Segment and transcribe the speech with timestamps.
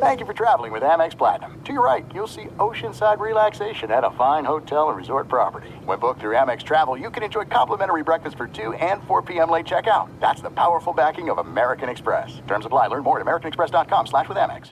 [0.00, 1.60] Thank you for traveling with Amex Platinum.
[1.64, 5.70] To your right, you'll see oceanside relaxation at a fine hotel and resort property.
[5.84, 9.50] When booked through Amex Travel, you can enjoy complimentary breakfast for 2 and 4 p.m.
[9.50, 10.08] late checkout.
[10.20, 12.40] That's the powerful backing of American Express.
[12.46, 12.86] Terms apply.
[12.86, 14.70] Learn more at americanexpress.com slash with Amex.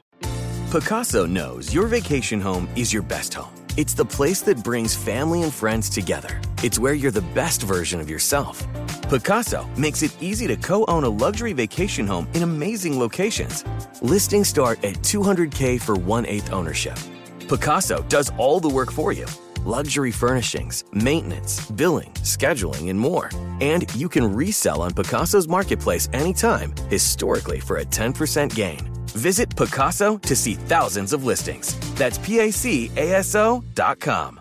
[0.70, 3.52] Pacaso knows your vacation home is your best home.
[3.76, 6.40] It's the place that brings family and friends together.
[6.62, 8.64] It's where you're the best version of yourself.
[9.06, 13.64] Pacaso makes it easy to co-own a luxury vacation home in amazing locations.
[14.02, 16.98] Listings start at 200K for one-eighth ownership.
[17.46, 19.26] Pacaso does all the work for you.
[19.64, 23.30] Luxury furnishings, maintenance, billing, scheduling, and more.
[23.60, 28.88] And you can resell on Pacaso's marketplace anytime, historically for a 10% gain.
[29.10, 31.78] Visit Pacaso to see thousands of listings.
[31.94, 34.40] That's P-A-C-A-S-O dot com.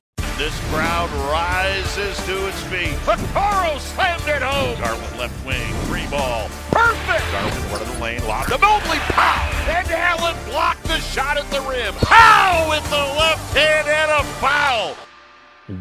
[0.41, 2.97] This crowd rises to its feet.
[3.05, 4.75] Vaccaro slammed it home.
[4.79, 6.49] Garland left wing, three ball.
[6.71, 7.31] Perfect!
[7.31, 8.97] Garland one of the lane, lob to Mobley.
[9.01, 9.51] Pow!
[9.69, 11.93] And Allen blocked the shot at the rim.
[11.93, 12.67] Pow!
[12.71, 14.95] With the left hand and a foul.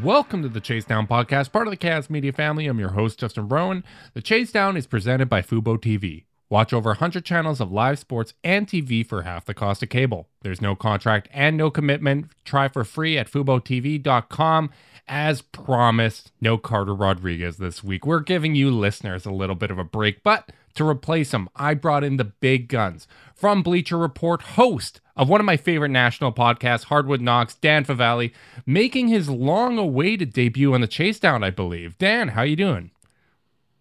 [0.03, 2.67] Welcome to the Chase Down podcast, part of the Cavs Media family.
[2.67, 3.83] I'm your host, Justin Rowan.
[4.13, 6.25] The Chase Down is presented by Fubo TV.
[6.51, 10.29] Watch over 100 channels of live sports and TV for half the cost of cable.
[10.43, 12.33] There's no contract and no commitment.
[12.45, 14.71] Try for free at FuboTV.com.
[15.07, 18.05] As promised, no Carter Rodriguez this week.
[18.05, 21.75] We're giving you listeners a little bit of a break, but to replace him, I
[21.75, 23.07] brought in the big guns.
[23.35, 28.33] From Bleacher Report, host of one of my favorite national podcasts, Hardwood Knocks, Dan Favale,
[28.67, 31.97] making his long-awaited debut on the Chase Down, I believe.
[31.99, 32.91] Dan, how you doing?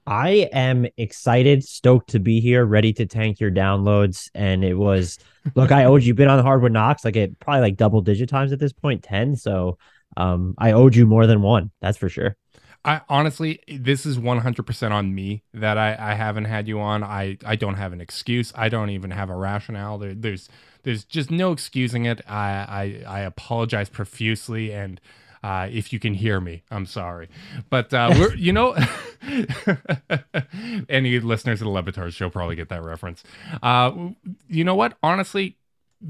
[0.09, 4.31] I am excited, stoked to be here, ready to tank your downloads.
[4.34, 5.20] And it was,
[5.56, 8.52] look, I owed you been on Hardwood Knocks like it probably like double digit times
[8.52, 9.36] at this point, 10.
[9.36, 9.78] So
[10.18, 11.70] um, I owed you more than one.
[11.80, 12.36] That's for sure.
[12.84, 17.03] I honestly, this is 100% on me that I, I haven't had you on.
[17.03, 18.52] I, I don't have an excuse.
[18.56, 20.00] I don't even have a rationale.
[20.00, 20.50] There, there's,
[20.81, 22.22] there's just no excusing it.
[22.28, 24.74] I, I, I apologize profusely.
[24.74, 25.00] And,
[25.44, 27.30] uh, if you can hear me, I'm sorry,
[27.70, 28.76] but uh, we're you know,
[30.90, 33.24] any listeners of the Le Batard show probably get that reference.
[33.62, 34.10] Uh,
[34.48, 34.98] you know what?
[35.04, 35.58] Honestly,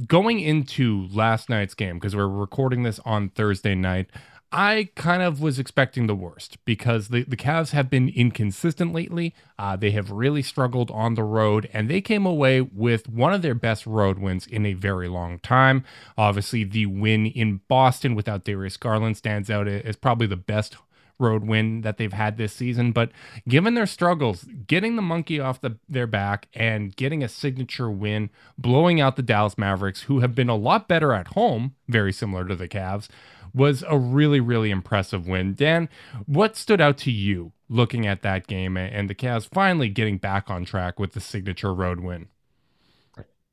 [0.07, 4.09] going into last night's game because we're recording this on Thursday night.
[4.51, 9.35] I kind of was expecting the worst because the, the Cavs have been inconsistent lately.
[9.59, 13.43] Uh, they have really struggled on the road, and they came away with one of
[13.43, 15.83] their best road wins in a very long time.
[16.17, 20.77] Obviously, the win in Boston without Darius Garland stands out as probably the best
[21.19, 22.91] road win that they've had this season.
[22.91, 23.11] But
[23.47, 28.29] given their struggles, getting the monkey off the, their back and getting a signature win,
[28.57, 32.45] blowing out the Dallas Mavericks, who have been a lot better at home, very similar
[32.45, 33.09] to the Cavs
[33.53, 35.53] was a really, really impressive win.
[35.53, 35.89] Dan,
[36.25, 40.49] what stood out to you looking at that game and the Cavs finally getting back
[40.49, 42.27] on track with the signature road win?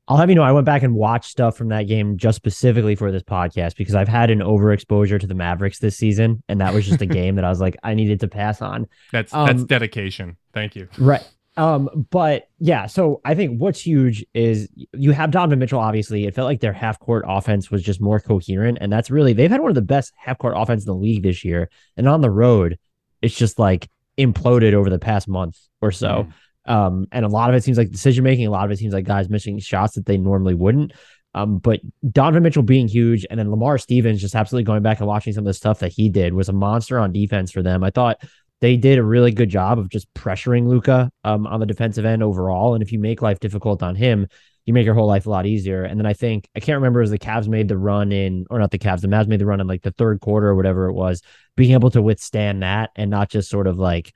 [0.09, 2.95] I'll have you know, I went back and watched stuff from that game just specifically
[2.95, 6.73] for this podcast because I've had an overexposure to the Mavericks this season, and that
[6.73, 8.87] was just a game that I was like, I needed to pass on.
[9.11, 10.37] That's um, that's dedication.
[10.53, 10.87] Thank you.
[10.97, 11.27] Right.
[11.57, 15.79] Um, but yeah, so I think what's huge is you have Donovan Mitchell.
[15.79, 19.33] Obviously, it felt like their half court offense was just more coherent, and that's really
[19.33, 21.69] they've had one of the best half court offense in the league this year.
[21.97, 22.77] And on the road,
[23.23, 26.27] it's just like imploded over the past month or so.
[26.67, 26.71] Mm.
[26.71, 28.45] Um, and a lot of it seems like decision making.
[28.45, 30.93] A lot of it seems like guys missing shots that they normally wouldn't.
[31.33, 31.81] Um, but
[32.11, 35.43] Donovan Mitchell being huge, and then Lamar Stevens just absolutely going back and watching some
[35.43, 37.83] of the stuff that he did was a monster on defense for them.
[37.83, 38.17] I thought
[38.59, 42.23] they did a really good job of just pressuring Luka um, on the defensive end
[42.23, 42.73] overall.
[42.73, 44.27] And if you make life difficult on him,
[44.65, 45.83] you make your whole life a lot easier.
[45.83, 48.59] And then I think I can't remember as the Cavs made the run in, or
[48.59, 50.87] not the Cavs, the Mavs made the run in like the third quarter or whatever
[50.87, 51.21] it was,
[51.55, 54.13] being able to withstand that and not just sort of like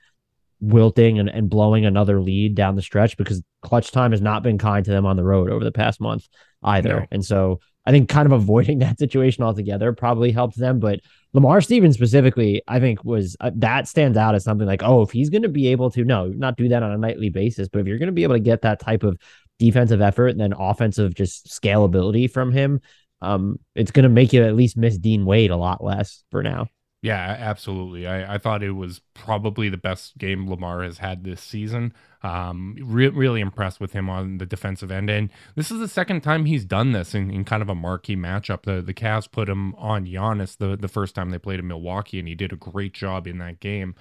[0.60, 4.57] wilting and, and blowing another lead down the stretch because clutch time has not been
[4.57, 6.27] kind to them on the road over the past month
[6.63, 7.01] either.
[7.01, 7.06] No.
[7.12, 10.80] And so I think kind of avoiding that situation altogether probably helped them.
[10.80, 11.01] But
[11.33, 15.12] Lamar Stevens specifically, I think was uh, that stands out as something like, oh, if
[15.12, 17.80] he's going to be able to, no, not do that on a nightly basis, but
[17.80, 19.18] if you're going to be able to get that type of
[19.60, 22.81] defensive effort and then offensive just scalability from him,
[23.22, 26.42] um, it's going to make you at least miss Dean Wade a lot less for
[26.42, 26.68] now.
[27.03, 28.06] Yeah, absolutely.
[28.06, 31.94] I, I thought it was probably the best game Lamar has had this season.
[32.21, 35.09] Um, re- really impressed with him on the defensive end.
[35.09, 38.15] And this is the second time he's done this in, in kind of a marquee
[38.15, 38.63] matchup.
[38.63, 42.19] The the Cavs put him on Giannis the, the first time they played in Milwaukee,
[42.19, 43.95] and he did a great job in that game.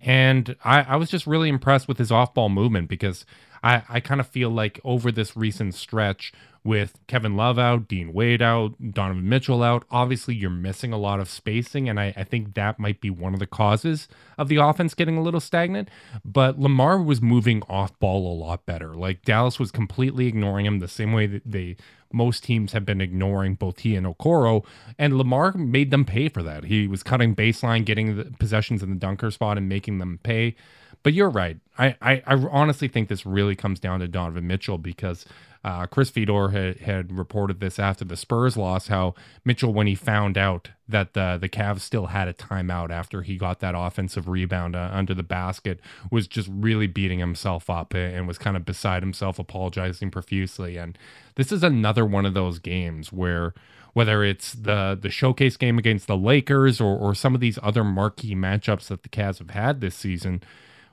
[0.00, 3.26] And I, I was just really impressed with his off ball movement because
[3.62, 6.32] I, I kind of feel like over this recent stretch,
[6.66, 11.20] with Kevin Love out, Dean Wade out, Donovan Mitchell out, obviously you're missing a lot
[11.20, 11.88] of spacing.
[11.88, 15.16] And I, I, think that might be one of the causes of the offense getting
[15.16, 15.88] a little stagnant.
[16.24, 18.94] But Lamar was moving off ball a lot better.
[18.94, 21.76] Like Dallas was completely ignoring him the same way that they
[22.12, 24.64] most teams have been ignoring both he and Okoro.
[24.98, 26.64] And Lamar made them pay for that.
[26.64, 30.56] He was cutting baseline, getting the possessions in the dunker spot and making them pay.
[31.02, 31.58] But you're right.
[31.78, 35.24] I, I, I honestly think this really comes down to Donovan Mitchell because
[35.66, 38.86] uh, Chris Fedor had, had reported this after the Spurs loss.
[38.86, 43.22] How Mitchell, when he found out that the the Cavs still had a timeout after
[43.22, 47.94] he got that offensive rebound uh, under the basket, was just really beating himself up
[47.94, 50.76] and was kind of beside himself, apologizing profusely.
[50.76, 50.96] And
[51.34, 53.52] this is another one of those games where
[53.92, 57.82] whether it's the the showcase game against the Lakers or or some of these other
[57.82, 60.44] marquee matchups that the Cavs have had this season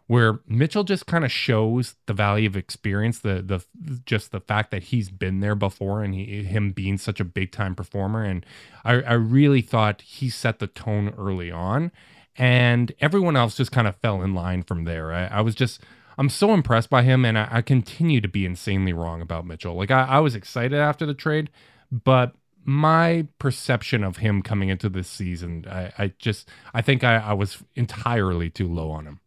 [0.08, 3.66] where Mitchell just kind of shows the value of experience, the the
[4.06, 7.52] just the fact that he's been there before and he, him being such a big
[7.52, 8.24] time performer.
[8.24, 8.46] And
[8.84, 11.92] I, I really thought he set the tone early on,
[12.36, 15.14] and everyone else just kind of fell in line from there.
[15.14, 15.82] I, I was just
[16.18, 19.76] I'm so impressed by him, and I, I, continue to be insanely wrong about Mitchell.
[19.76, 21.50] Like I, I was excited after the trade,
[21.92, 22.36] but
[22.66, 27.34] my perception of him coming into this season, I, I just I think I, I
[27.34, 29.20] was entirely too low on him.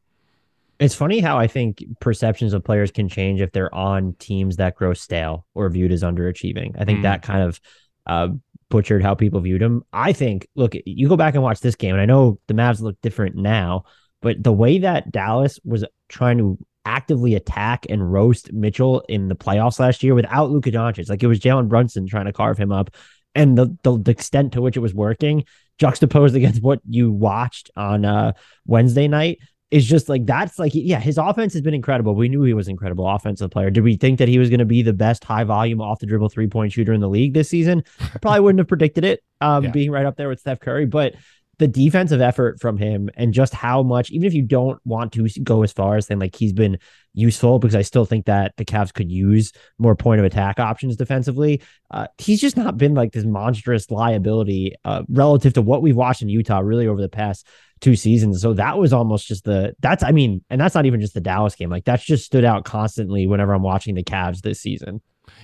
[0.78, 4.76] It's funny how I think perceptions of players can change if they're on teams that
[4.76, 6.75] grow stale or viewed as underachieving.
[6.78, 7.02] I think mm.
[7.02, 7.61] that kind of
[8.06, 8.28] uh,
[8.69, 9.82] butchered how people viewed him.
[9.93, 12.81] I think, look, you go back and watch this game, and I know the Mavs
[12.81, 13.84] look different now,
[14.20, 19.34] but the way that Dallas was trying to actively attack and roast Mitchell in the
[19.34, 22.73] playoffs last year without Luka Doncic, like it was Jalen Brunson trying to carve him
[22.73, 22.90] up,
[23.34, 25.44] and the, the, the extent to which it was working,
[25.78, 28.32] juxtaposed against what you watched on uh,
[28.67, 29.38] Wednesday night
[29.70, 32.14] is just like that's like yeah his offense has been incredible.
[32.14, 33.70] We knew he was an incredible offensive player.
[33.70, 36.06] Did we think that he was going to be the best high volume off the
[36.06, 37.82] dribble three point shooter in the league this season?
[38.00, 39.70] I probably wouldn't have predicted it um yeah.
[39.70, 41.14] being right up there with steph curry but
[41.58, 45.26] the defensive effort from him and just how much even if you don't want to
[45.42, 46.78] go as far as saying like he's been
[47.14, 50.96] useful because i still think that the Cavs could use more point of attack options
[50.96, 55.96] defensively uh, he's just not been like this monstrous liability uh, relative to what we've
[55.96, 57.46] watched in utah really over the past
[57.80, 58.40] two seasons.
[58.40, 61.20] So that was almost just the that's I mean, and that's not even just the
[61.20, 61.70] Dallas game.
[61.70, 65.00] Like that's just stood out constantly whenever I'm watching the Cavs this season.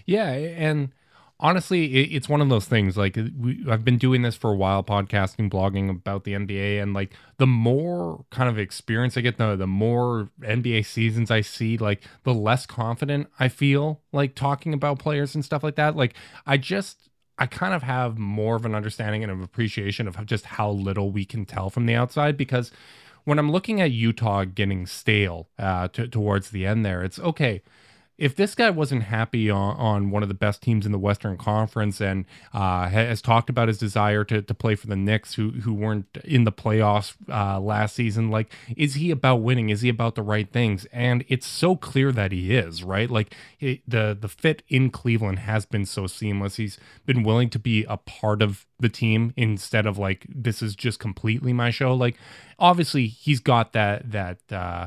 [0.06, 0.92] Yeah, and
[1.42, 2.96] honestly, it's one of those things.
[2.96, 6.94] Like we, I've been doing this for a while, podcasting, blogging about the NBA, and
[6.94, 11.76] like the more kind of experience I get, the the more NBA seasons I see,
[11.76, 15.96] like the less confident I feel, like talking about players and stuff like that.
[15.96, 16.14] Like
[16.46, 20.46] I just I kind of have more of an understanding and an appreciation of just
[20.46, 22.70] how little we can tell from the outside because
[23.24, 27.62] when I'm looking at Utah getting stale uh, t- towards the end there, it's okay
[28.22, 31.36] if this guy wasn't happy on, on one of the best teams in the Western
[31.36, 32.24] Conference and
[32.54, 36.06] uh, has talked about his desire to, to play for the Knicks, who who weren't
[36.22, 39.70] in the playoffs uh, last season, like is he about winning?
[39.70, 40.86] Is he about the right things?
[40.92, 43.10] And it's so clear that he is, right?
[43.10, 46.56] Like it, the the fit in Cleveland has been so seamless.
[46.56, 50.76] He's been willing to be a part of the team instead of like this is
[50.76, 51.93] just completely my show.
[51.93, 52.17] Like
[52.56, 54.38] obviously he's got that that.
[54.48, 54.86] Uh,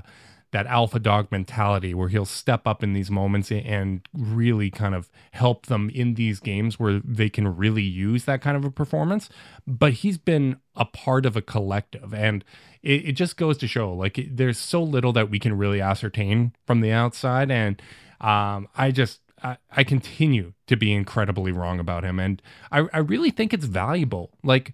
[0.56, 5.12] that alpha dog mentality where he'll step up in these moments and really kind of
[5.32, 9.28] help them in these games where they can really use that kind of a performance.
[9.68, 12.46] But he's been a part of a collective and
[12.82, 15.82] it, it just goes to show like it, there's so little that we can really
[15.82, 17.52] ascertain from the outside.
[17.52, 17.82] And
[18.22, 22.18] um, I just, I, I continue to be incredibly wrong about him.
[22.18, 24.32] And I, I really think it's valuable.
[24.42, 24.74] Like,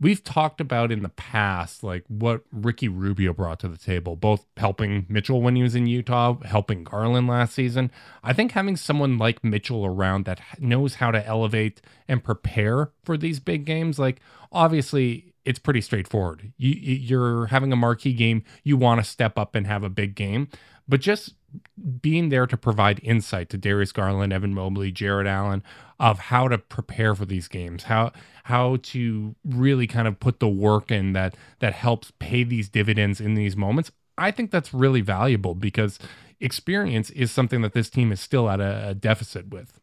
[0.00, 4.44] we've talked about in the past like what Ricky Rubio brought to the table, both
[4.56, 7.90] helping Mitchell when he was in Utah, helping Garland last season.
[8.22, 13.16] I think having someone like Mitchell around that knows how to elevate and prepare for
[13.16, 14.20] these big games, like
[14.52, 16.52] obviously it's pretty straightforward.
[16.56, 20.14] You, you're having a marquee game, you want to step up and have a big
[20.14, 20.48] game,
[20.88, 21.34] but just
[22.00, 25.62] being there to provide insight to Darius Garland, Evan Mobley, Jarrett Allen
[26.00, 28.12] of how to prepare for these games, how
[28.44, 33.20] how to really kind of put the work in that that helps pay these dividends
[33.20, 33.90] in these moments.
[34.18, 35.98] I think that's really valuable because
[36.40, 39.80] experience is something that this team is still at a, a deficit with.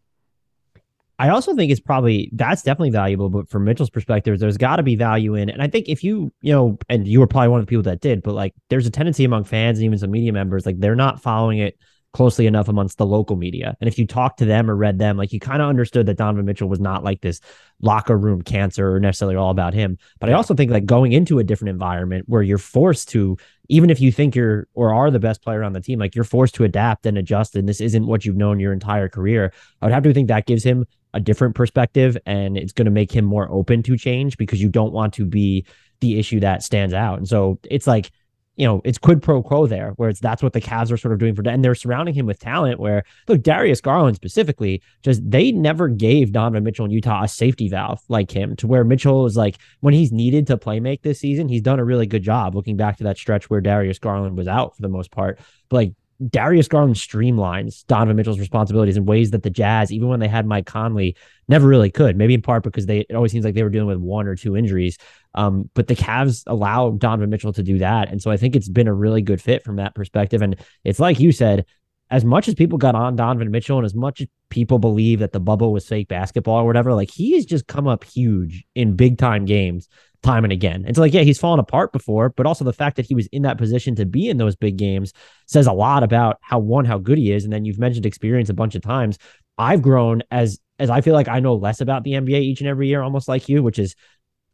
[1.21, 4.83] I also think it's probably that's definitely valuable, but from Mitchell's perspective, there's got to
[4.83, 7.59] be value in, and I think if you, you know, and you were probably one
[7.59, 10.09] of the people that did, but like there's a tendency among fans and even some
[10.09, 11.77] media members, like they're not following it
[12.13, 13.77] closely enough amongst the local media.
[13.79, 16.17] And if you talk to them or read them, like you kind of understood that
[16.17, 17.39] Donovan Mitchell was not like this
[17.81, 19.99] locker room cancer or necessarily all about him.
[20.19, 23.37] But I also think like going into a different environment where you're forced to,
[23.69, 26.23] even if you think you're or are the best player on the team, like you're
[26.23, 27.55] forced to adapt and adjust.
[27.55, 29.53] And this isn't what you've known your entire career.
[29.81, 32.91] I would have to think that gives him a different perspective and it's going to
[32.91, 35.65] make him more open to change because you don't want to be
[35.99, 37.17] the issue that stands out.
[37.17, 38.11] And so it's like,
[38.57, 41.13] you know, it's quid pro quo there, where it's that's what the Cavs are sort
[41.13, 42.79] of doing for, and they're surrounding him with talent.
[42.79, 47.69] Where look, Darius Garland specifically, just they never gave Donovan Mitchell in Utah a safety
[47.69, 51.19] valve like him, to where Mitchell is like when he's needed to play make this
[51.19, 52.53] season, he's done a really good job.
[52.53, 55.39] Looking back to that stretch where Darius Garland was out for the most part,
[55.69, 55.93] but like
[56.29, 60.45] Darius Garland streamlines Donovan Mitchell's responsibilities in ways that the Jazz, even when they had
[60.45, 61.15] Mike Conley,
[61.47, 62.15] never really could.
[62.15, 64.35] Maybe in part because they it always seems like they were dealing with one or
[64.35, 64.97] two injuries.
[65.33, 68.09] Um, but the Cavs allow Donovan Mitchell to do that.
[68.09, 70.41] And so I think it's been a really good fit from that perspective.
[70.41, 71.65] And it's like you said,
[72.11, 75.31] as much as people got on Donovan Mitchell and as much as people believe that
[75.31, 78.95] the bubble was fake basketball or whatever, like he has just come up huge in
[78.95, 79.87] big time games
[80.23, 80.91] time and again.
[80.93, 83.41] So, like, yeah, he's fallen apart before, but also the fact that he was in
[83.41, 85.13] that position to be in those big games
[85.47, 87.43] says a lot about how one, how good he is.
[87.43, 89.17] And then you've mentioned experience a bunch of times.
[89.57, 92.69] I've grown as as I feel like I know less about the NBA each and
[92.69, 93.95] every year, almost like you, which is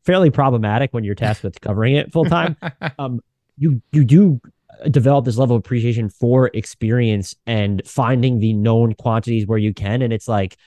[0.06, 2.58] fairly problematic when you're tasked with covering it full time.
[3.00, 3.22] um,
[3.58, 4.42] you you do
[4.92, 10.02] develop this level of appreciation for experience and finding the known quantities where you can.
[10.02, 10.58] And it's like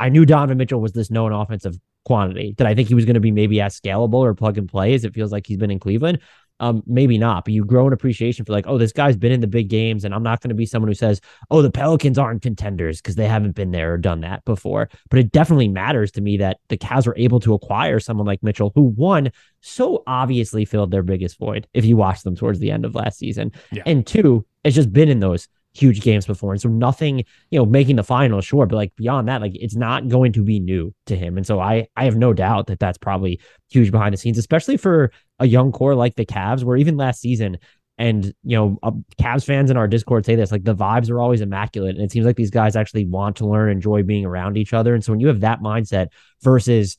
[0.00, 2.54] I knew Donovan Mitchell was this known offensive quantity.
[2.56, 4.94] Did I think he was going to be maybe as scalable or plug and play
[4.94, 6.20] as it feels like he's been in Cleveland?
[6.60, 9.40] Um, maybe not, but you grow an appreciation for like, oh, this guy's been in
[9.40, 12.18] the big games, and I'm not going to be someone who says, oh, the Pelicans
[12.18, 14.88] aren't contenders because they haven't been there or done that before.
[15.10, 18.44] But it definitely matters to me that the Cavs were able to acquire someone like
[18.44, 22.70] Mitchell, who one so obviously filled their biggest void if you watch them towards the
[22.70, 23.82] end of last season, yeah.
[23.84, 26.52] and two, it's just been in those huge games before.
[26.52, 29.74] And so nothing, you know, making the final, sure, but like beyond that, like it's
[29.74, 31.36] not going to be new to him.
[31.36, 34.76] And so I I have no doubt that that's probably huge behind the scenes, especially
[34.76, 37.58] for a young core like the Cavs, where even last season.
[37.98, 41.20] And you know, uh, Cavs fans in our Discord say this: like the vibes are
[41.20, 44.56] always immaculate, and it seems like these guys actually want to learn, enjoy being around
[44.56, 44.94] each other.
[44.94, 46.08] And so when you have that mindset
[46.42, 46.96] versus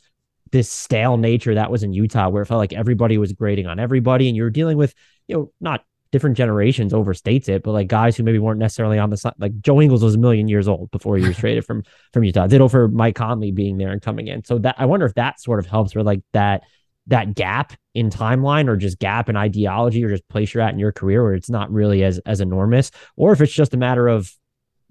[0.52, 3.80] this stale nature that was in Utah, where it felt like everybody was grading on
[3.80, 4.94] everybody, and you're dealing with,
[5.28, 9.10] you know, not different generations overstates it, but like guys who maybe weren't necessarily on
[9.10, 11.84] the side, like Joe Ingles was a million years old before he was traded from
[12.14, 12.46] from Utah.
[12.46, 14.46] Ditto for Mike Conley being there and coming in.
[14.46, 16.62] So that I wonder if that sort of helps with like that
[17.08, 20.80] that gap in timeline or just gap in ideology or just place you're at in
[20.80, 24.08] your career where it's not really as as enormous, or if it's just a matter
[24.08, 24.32] of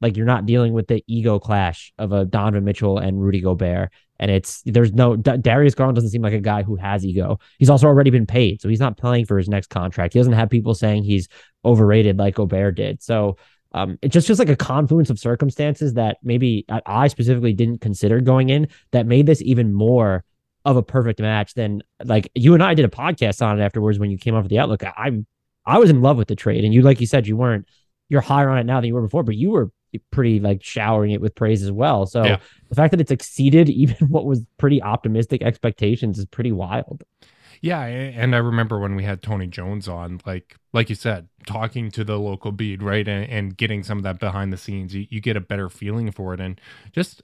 [0.01, 3.93] like you're not dealing with the ego clash of a Donovan Mitchell and Rudy Gobert
[4.19, 7.39] and it's there's no Darius Garland doesn't seem like a guy who has ego.
[7.59, 10.15] He's also already been paid, so he's not playing for his next contract.
[10.15, 11.29] He doesn't have people saying he's
[11.65, 13.03] overrated like Gobert did.
[13.03, 13.37] So
[13.73, 18.21] um, it just feels like a confluence of circumstances that maybe I specifically didn't consider
[18.21, 20.25] going in that made this even more
[20.65, 23.99] of a perfect match than like you and I did a podcast on it afterwards
[23.99, 24.85] when you came off of the outlook.
[24.85, 25.25] I
[25.65, 27.67] I was in love with the trade, and you like you said you weren't
[28.09, 29.71] you're higher on it now than you were before, but you were
[30.11, 32.07] pretty like showering it with praise as well.
[32.07, 32.39] So yeah.
[32.69, 37.05] the fact that it's exceeded even what was pretty optimistic expectations is pretty wild.
[37.61, 41.93] Yeah, and I remember when we had Tony Jones on, like like you said, talking
[41.93, 45.07] to the local bead, right, and, and getting some of that behind the scenes, you,
[45.09, 47.23] you get a better feeling for it, and just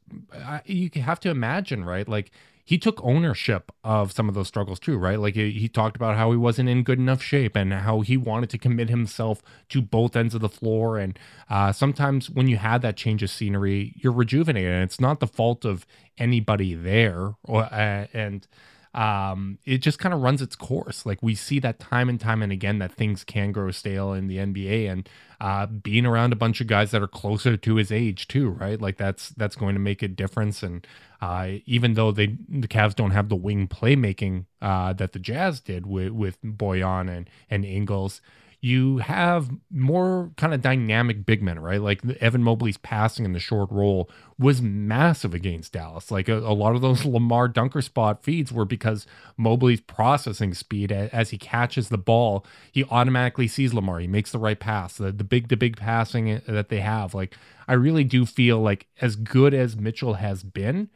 [0.64, 2.30] you have to imagine, right, like
[2.68, 5.18] he took ownership of some of those struggles too, right?
[5.18, 8.18] Like he, he, talked about how he wasn't in good enough shape and how he
[8.18, 10.98] wanted to commit himself to both ends of the floor.
[10.98, 14.70] And uh, sometimes when you have that change of scenery, you're rejuvenated.
[14.70, 15.86] And it's not the fault of
[16.18, 17.36] anybody there.
[17.42, 18.46] Or, uh, and
[18.94, 21.04] um, it just kind of runs its course.
[21.04, 24.26] Like we see that time and time and again that things can grow stale in
[24.26, 24.90] the NBA.
[24.90, 25.08] And
[25.40, 28.80] uh, being around a bunch of guys that are closer to his age too, right?
[28.80, 30.62] Like that's that's going to make a difference.
[30.62, 30.86] And
[31.20, 35.60] uh, even though they the Cavs don't have the wing playmaking uh, that the Jazz
[35.60, 38.20] did with with Bojan and and Ingles,
[38.60, 41.80] you have more kind of dynamic big men, right?
[41.80, 46.10] Like Evan Mobley's passing in the short roll was massive against Dallas.
[46.10, 50.90] Like a, a, lot of those Lamar dunker spot feeds were because Mobley's processing speed
[50.90, 54.00] as he catches the ball, he automatically sees Lamar.
[54.00, 54.96] He makes the right pass.
[54.96, 57.14] The, the big, the big passing eh, that they have.
[57.14, 57.36] Like
[57.68, 60.88] I really do feel like as good as Mitchell has been,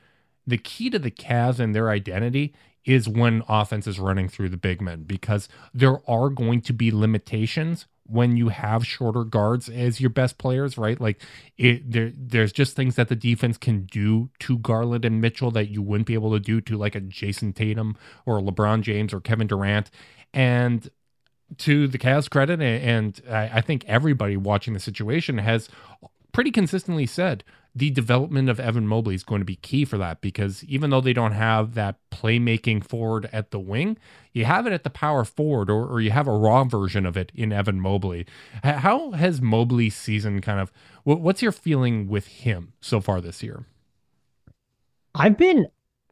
[0.44, 2.52] the key to the Cavs and their identity
[2.84, 6.90] is when offense is running through the big men because there are going to be
[6.90, 11.00] limitations when you have shorter guards as your best players, right?
[11.00, 11.20] Like
[11.56, 15.70] it there there's just things that the defense can do to Garland and Mitchell that
[15.70, 17.96] you wouldn't be able to do to like a Jayson Tatum
[18.26, 19.90] or LeBron James or Kevin Durant.
[20.34, 20.90] And
[21.58, 25.68] to the Cavs credit, and I think everybody watching the situation has
[26.32, 30.20] pretty consistently said the development of Evan Mobley is going to be key for that
[30.20, 33.96] because even though they don't have that playmaking forward at the wing,
[34.32, 37.16] you have it at the power forward or, or you have a raw version of
[37.16, 38.26] it in Evan Mobley.
[38.62, 40.70] How has Mobley's season kind of,
[41.04, 43.64] what's your feeling with him so far this year?
[45.14, 45.66] I've been,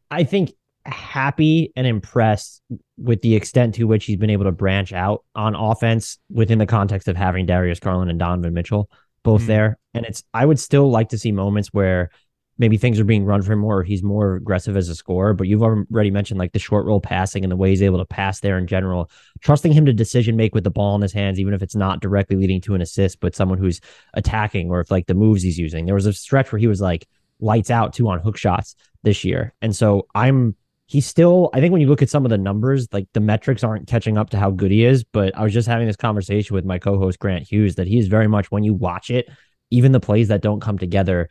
[0.09, 0.53] I think,
[0.85, 2.63] happy and impressed
[2.97, 6.65] with the extent to which he's been able to branch out on offense within the
[6.65, 8.89] context of having Darius Garland and Donovan Mitchell
[9.23, 9.47] both mm-hmm.
[9.47, 9.79] there.
[9.93, 12.09] And it's I would still like to see moments where
[12.57, 15.33] maybe things are being run for him more, he's more aggressive as a scorer.
[15.33, 18.05] But you've already mentioned like the short roll passing and the way he's able to
[18.05, 19.09] pass there in general.
[19.41, 22.01] Trusting him to decision make with the ball in his hands, even if it's not
[22.01, 23.81] directly leading to an assist, but someone who's
[24.13, 25.85] attacking or if like the moves he's using.
[25.85, 27.07] There was a stretch where he was like
[27.39, 29.53] lights out two on hook shots this year.
[29.61, 30.55] And so I'm
[30.91, 33.63] he's still i think when you look at some of the numbers like the metrics
[33.63, 36.53] aren't catching up to how good he is but i was just having this conversation
[36.53, 39.29] with my co-host grant hughes that he is very much when you watch it
[39.69, 41.29] even the plays that don't come together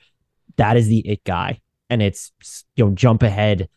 [0.57, 1.61] that is the it guy.
[1.89, 2.33] And it's
[2.77, 3.69] you know jump ahead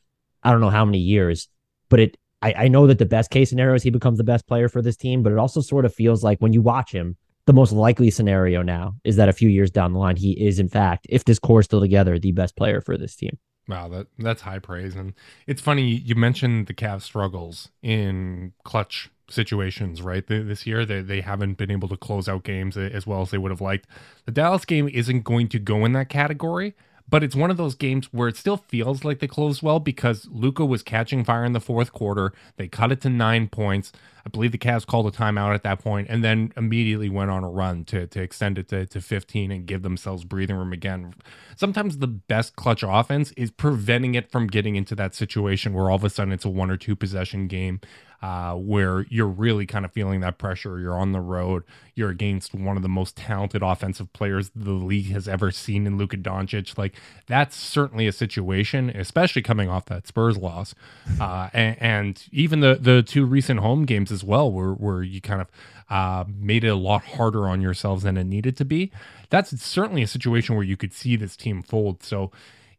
[0.42, 1.50] i don't know how many years
[1.90, 4.48] but it I, I know that the best case scenario is he becomes the best
[4.48, 7.18] player for this team but it also sort of feels like when you watch him
[7.46, 10.60] the most likely scenario now is that a few years down the line he is
[10.60, 13.38] in fact if this core is still together the best player for this team
[13.68, 15.14] Wow, that that's high praise, and
[15.48, 20.26] it's funny you mentioned the Cavs' struggles in clutch situations, right?
[20.28, 23.38] This year they they haven't been able to close out games as well as they
[23.38, 23.88] would have liked.
[24.26, 26.76] The Dallas game isn't going to go in that category,
[27.14, 30.28] but it's one of those games where it still feels like they closed well because
[30.32, 32.34] Luka was catching fire in the fourth quarter.
[32.58, 33.92] They cut it to nine points.
[34.26, 37.44] I believe the Cavs called a timeout at that point and then immediately went on
[37.44, 41.14] a run to, to extend it to, to 15 and give themselves breathing room again.
[41.56, 45.98] Sometimes the best clutch offense is preventing it from getting into that situation where all
[45.98, 47.80] of a sudden it's a one or two possession game
[48.24, 50.80] uh, where you're really kind of feeling that pressure.
[50.80, 51.64] You're on the road.
[51.94, 55.98] You're against one of the most talented offensive players the league has ever seen in
[55.98, 56.78] Luka Doncic.
[56.78, 56.94] Like
[57.28, 60.74] that's certainly a situation, especially coming off that Spurs loss,
[61.20, 65.20] uh, and, and, even the the two recent home games as well, where where you
[65.20, 65.48] kind of
[65.90, 68.90] uh, made it a lot harder on yourselves than it needed to be.
[69.32, 72.04] That's certainly a situation where you could see this team fold.
[72.04, 72.32] So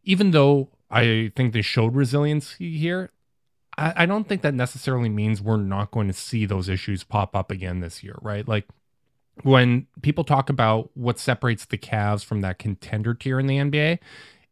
[0.03, 3.11] even though I think they showed resiliency here.
[3.77, 7.35] I, I don't think that necessarily means we're not going to see those issues pop
[7.35, 8.47] up again this year, right?
[8.47, 8.67] Like
[9.43, 13.99] when people talk about what separates the Cavs from that contender tier in the NBA,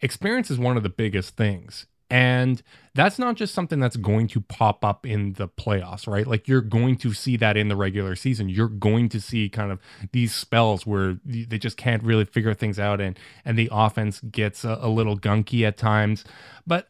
[0.01, 1.85] experience is one of the biggest things.
[2.09, 2.61] And
[2.93, 6.27] that's not just something that's going to pop up in the playoffs, right?
[6.27, 8.49] Like you're going to see that in the regular season.
[8.49, 9.79] You're going to see kind of
[10.11, 14.63] these spells where they just can't really figure things out and and the offense gets
[14.63, 16.23] a, a little gunky at times.
[16.67, 16.89] But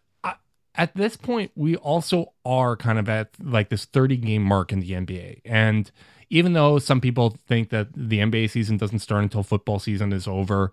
[0.76, 4.80] at this point, we also are kind of at like this 30 game mark in
[4.80, 5.42] the NBA.
[5.46, 5.92] And
[6.30, 10.28] even though some people think that the NBA season doesn't start until football season is
[10.28, 10.72] over,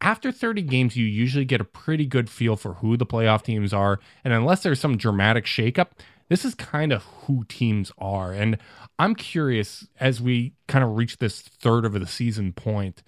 [0.00, 3.72] after 30 games, you usually get a pretty good feel for who the playoff teams
[3.72, 4.00] are.
[4.24, 5.90] And unless there's some dramatic shakeup,
[6.28, 8.32] this is kind of who teams are.
[8.32, 8.58] And
[8.98, 13.02] I'm curious as we kind of reach this third of the season point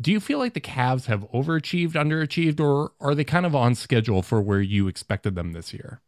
[0.00, 3.74] do you feel like the Cavs have overachieved, underachieved, or are they kind of on
[3.74, 6.00] schedule for where you expected them this year?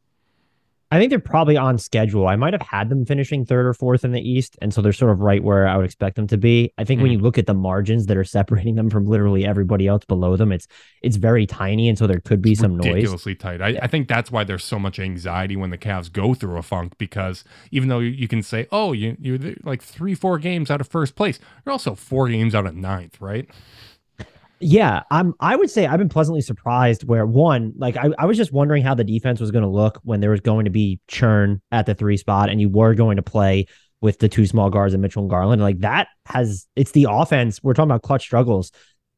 [0.92, 2.28] I think they're probably on schedule.
[2.28, 4.92] I might have had them finishing third or fourth in the East, and so they're
[4.92, 6.70] sort of right where I would expect them to be.
[6.76, 7.05] I think mm.
[7.05, 10.37] when you look at the margins that are separating them from literally everybody else below
[10.37, 10.68] them, it's
[11.00, 13.38] it's very tiny, and so there could be it's some ridiculously noise.
[13.38, 13.62] tight.
[13.62, 13.81] I, yeah.
[13.83, 16.98] I, think that's why there's so much anxiety when the Cavs go through a funk
[16.98, 20.83] because even though you, you can say, oh, you you're like three, four games out
[20.83, 23.48] of first place, you're also four games out of ninth, right?
[24.62, 25.35] Yeah, I'm.
[25.40, 27.03] I would say I've been pleasantly surprised.
[27.05, 30.01] Where one, like I, I was just wondering how the defense was going to look
[30.05, 33.16] when there was going to be churn at the three spot, and you were going
[33.16, 33.66] to play
[34.01, 35.61] with the two small guards and Mitchell and Garland.
[35.61, 37.61] Like that has it's the offense.
[37.62, 38.70] We're talking about clutch struggles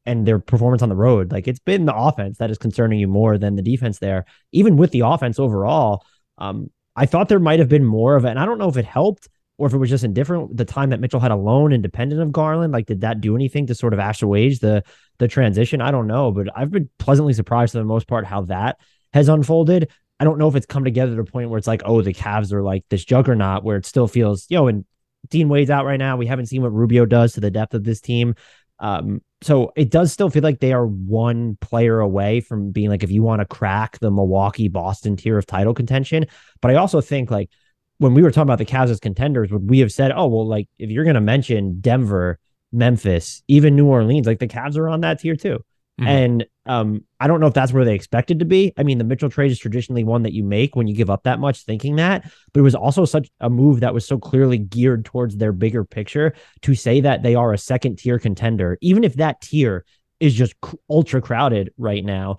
[0.05, 1.31] and their performance on the road.
[1.31, 4.25] Like it's been the offense that is concerning you more than the defense there.
[4.51, 6.03] Even with the offense overall,
[6.39, 8.77] um, I thought there might have been more of it, and I don't know if
[8.77, 10.55] it helped or if it was just indifferent.
[10.55, 13.75] The time that Mitchell had alone, independent of Garland, like did that do anything to
[13.75, 14.83] sort of assuage the
[15.19, 15.81] the transition?
[15.81, 18.77] I don't know, but I've been pleasantly surprised for the most part how that
[19.13, 19.91] has unfolded.
[20.19, 22.13] I don't know if it's come together to a point where it's like, oh, the
[22.13, 24.85] Cavs are like this juggernaut, where it still feels, yo, and
[25.29, 26.15] Dean Wade's out right now.
[26.15, 28.35] We haven't seen what Rubio does to the depth of this team.
[28.79, 33.03] Um, so it does still feel like they are one player away from being like,
[33.03, 36.25] if you want to crack the Milwaukee Boston tier of title contention.
[36.61, 37.49] But I also think like
[37.97, 40.47] when we were talking about the Cavs as contenders, would we have said, oh, well,
[40.47, 42.39] like if you're going to mention Denver,
[42.71, 45.59] Memphis, even New Orleans, like the Cavs are on that tier too.
[45.99, 46.07] Mm-hmm.
[46.07, 48.73] And um, I don't know if that's where they expected to be.
[48.77, 51.23] I mean, the Mitchell trade is traditionally one that you make when you give up
[51.23, 54.57] that much thinking that, but it was also such a move that was so clearly
[54.57, 59.05] geared towards their bigger picture to say that they are a second tier contender, even
[59.05, 59.85] if that tier
[60.19, 60.53] is just
[60.89, 62.37] ultra crowded right now.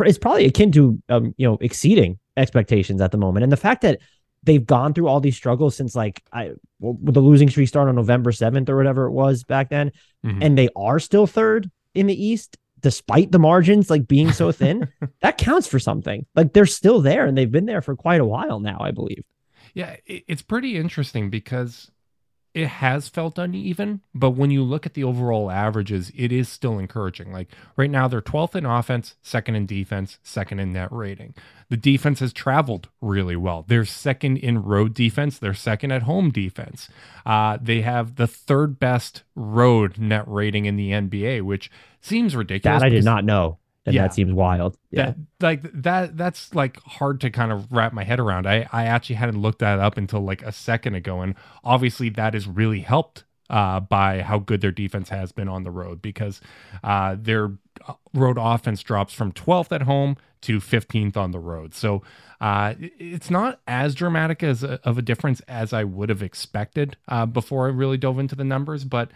[0.00, 3.82] It's probably akin to um, you know exceeding expectations at the moment, and the fact
[3.82, 4.00] that
[4.42, 7.96] they've gone through all these struggles since like I well, the losing streak started on
[7.96, 9.92] November 7th or whatever it was back then
[10.24, 10.42] mm-hmm.
[10.42, 14.88] and they are still third in the East despite the margins like being so thin
[15.20, 18.24] that counts for something like they're still there and they've been there for quite a
[18.24, 19.24] while now I believe
[19.74, 21.90] yeah it's pretty interesting because
[22.54, 26.78] it has felt uneven, but when you look at the overall averages, it is still
[26.78, 27.32] encouraging.
[27.32, 31.34] Like right now, they're 12th in offense, second in defense, second in net rating.
[31.72, 33.64] The defense has traveled really well.
[33.66, 36.90] They're second in road defense, they're second at home defense.
[37.24, 41.70] Uh, they have the third best road net rating in the NBA, which
[42.02, 42.82] seems ridiculous.
[42.82, 43.56] That I did not know
[43.86, 44.02] and yeah.
[44.02, 44.76] that seems wild.
[44.90, 46.14] Yeah, that, like that.
[46.18, 48.46] That's like hard to kind of wrap my head around.
[48.46, 52.34] I I actually hadn't looked that up until like a second ago, and obviously that
[52.34, 56.40] has really helped uh, by how good their defense has been on the road because
[56.84, 57.50] uh, their uh,
[58.14, 61.74] road offense drops from 12th at home to 15th on the road.
[61.74, 62.02] So
[62.40, 66.96] uh, it's not as dramatic as a, of a difference as I would have expected
[67.08, 69.10] uh, before I really dove into the numbers, but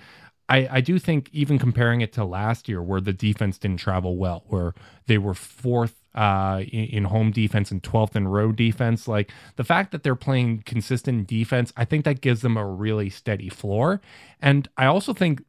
[0.48, 4.16] I, I do think even comparing it to last year, where the defense didn't travel
[4.16, 4.74] well, where
[5.06, 9.64] they were fourth uh, in, in, home defense and 12th in road defense, like the
[9.64, 14.00] fact that they're playing consistent defense, I think that gives them a really steady floor.
[14.40, 15.42] And I also think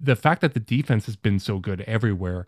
[0.00, 2.46] the fact that the defense has been so good everywhere,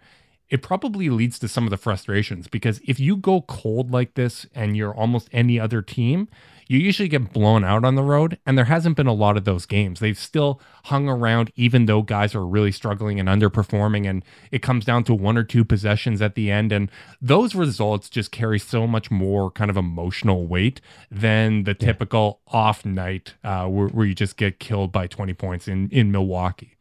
[0.49, 4.47] it probably leads to some of the frustrations because if you go cold like this
[4.55, 6.29] and you're almost any other team,
[6.69, 9.47] you usually get blown out on the road, and there hasn't been a lot of
[9.47, 10.01] those games.
[10.01, 14.85] They've still hung around, even though guys are really struggling and underperforming, and it comes
[14.85, 16.71] down to one or two possessions at the end.
[16.71, 16.91] And
[17.23, 22.85] those results just carry so much more kind of emotional weight than the typical off
[22.85, 26.78] night uh, where, where you just get killed by 20 points in, in Milwaukee.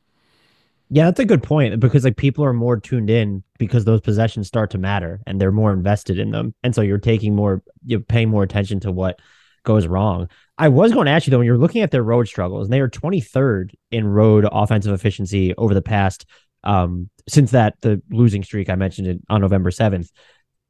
[0.89, 4.47] Yeah, that's a good point because like people are more tuned in because those possessions
[4.47, 6.54] start to matter and they're more invested in them.
[6.63, 9.19] And so you're taking more, you're paying more attention to what
[9.63, 10.30] goes wrong.
[10.58, 12.73] I was going to ask you though, when you're looking at their road struggles, and
[12.73, 16.26] they are 23rd in road offensive efficiency over the past
[16.63, 20.10] um, since that the losing streak I mentioned it on November 7th,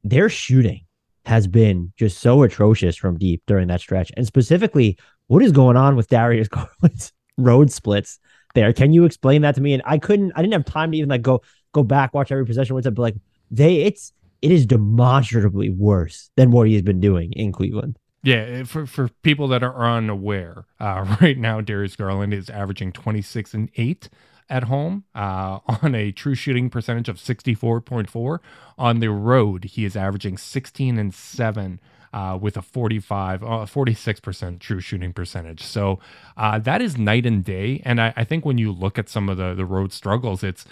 [0.04, 0.84] their shooting
[1.26, 4.10] has been just so atrocious from deep during that stretch.
[4.16, 8.18] And specifically, what is going on with Darius Garland's road splits
[8.54, 8.72] there?
[8.72, 9.74] Can you explain that to me?
[9.74, 12.46] And I couldn't, I didn't have time to even like go go back, watch every
[12.46, 13.16] possession what's up, but like
[13.50, 17.98] they it's it is demonstrably worse than what he's been doing in Cleveland.
[18.22, 23.54] Yeah, for for people that are unaware, uh, right now Darius Garland is averaging 26
[23.54, 24.08] and 8
[24.50, 28.38] at home uh, on a true shooting percentage of 64.4.
[28.78, 31.80] On the road, he is averaging 16 and 7
[32.12, 35.62] uh, with a 45, uh, 46% true shooting percentage.
[35.62, 35.98] So
[36.36, 37.82] uh, that is night and day.
[37.84, 40.64] And I, I think when you look at some of the, the road struggles, it's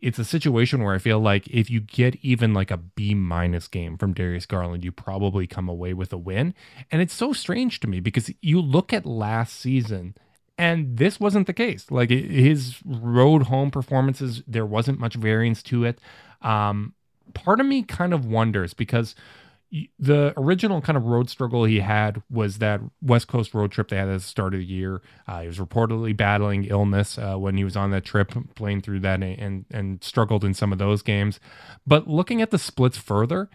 [0.00, 3.68] it's a situation where I feel like if you get even like a B minus
[3.68, 6.52] game from Darius Garland, you probably come away with a win.
[6.90, 10.14] And it's so strange to me because you look at last season
[10.58, 11.90] and this wasn't the case.
[11.90, 16.00] Like his road home performances, there wasn't much variance to it.
[16.42, 16.92] Um,
[17.32, 19.14] part of me kind of wonders because
[19.98, 23.96] the original kind of road struggle he had was that West Coast road trip they
[23.96, 25.02] had at the start of the year.
[25.26, 29.00] Uh, he was reportedly battling illness uh, when he was on that trip, playing through
[29.00, 31.40] that and and struggled in some of those games.
[31.86, 33.50] But looking at the splits further,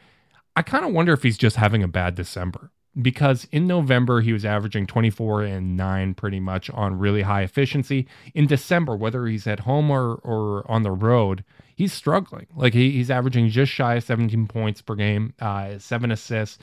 [0.56, 4.34] I kind of wonder if he's just having a bad December because in November he
[4.34, 8.08] was averaging 24 and 9 pretty much on really high efficiency.
[8.34, 11.44] In December, whether he's at home or or on the road,
[11.80, 12.46] he's struggling.
[12.54, 16.58] Like he, he's averaging just shy of 17 points per game, uh, seven assists,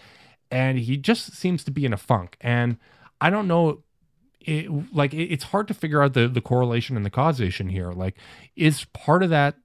[0.50, 2.36] and he just seems to be in a funk.
[2.42, 2.76] And
[3.18, 3.82] I don't know.
[4.40, 7.92] It, like it, it's hard to figure out the the correlation and the causation here.
[7.92, 8.16] Like,
[8.54, 9.56] is part of that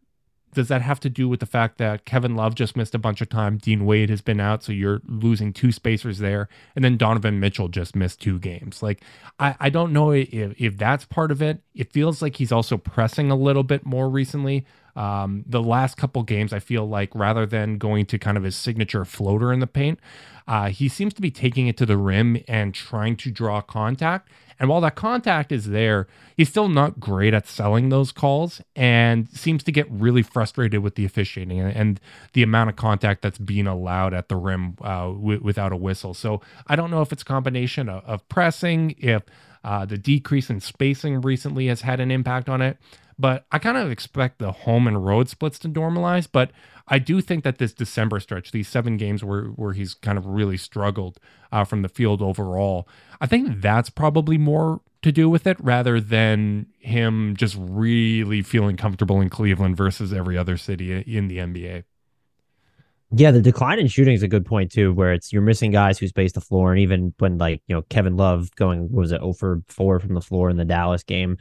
[0.54, 3.22] does that have to do with the fact that Kevin Love just missed a bunch
[3.22, 3.58] of time?
[3.58, 7.68] Dean Wade has been out, so you're losing two spacers there, and then Donovan Mitchell
[7.68, 8.82] just missed two games.
[8.82, 9.04] Like
[9.40, 11.62] I, I don't know if if that's part of it.
[11.74, 14.66] It feels like he's also pressing a little bit more recently.
[14.96, 18.56] Um, the last couple games, I feel like rather than going to kind of his
[18.56, 20.00] signature floater in the paint,
[20.48, 24.30] uh, he seems to be taking it to the rim and trying to draw contact.
[24.60, 29.28] And while that contact is there, he's still not great at selling those calls and
[29.30, 32.00] seems to get really frustrated with the officiating and, and
[32.34, 36.14] the amount of contact that's being allowed at the rim uh, w- without a whistle.
[36.14, 39.24] So I don't know if it's a combination of, of pressing, if
[39.64, 42.78] uh, the decrease in spacing recently has had an impact on it.
[43.18, 46.28] But I kind of expect the home and road splits to normalize.
[46.32, 46.52] But
[46.88, 50.26] I do think that this December stretch, these seven games where where he's kind of
[50.26, 51.20] really struggled
[51.52, 52.88] uh, from the field overall,
[53.20, 58.78] I think that's probably more to do with it rather than him just really feeling
[58.78, 61.84] comfortable in Cleveland versus every other city in the NBA.
[63.14, 66.00] Yeah, the decline in shooting is a good point too, where it's you're missing guys
[66.00, 69.20] who space the floor, and even when like you know Kevin Love going was it
[69.22, 71.38] over 4 from the floor in the Dallas game,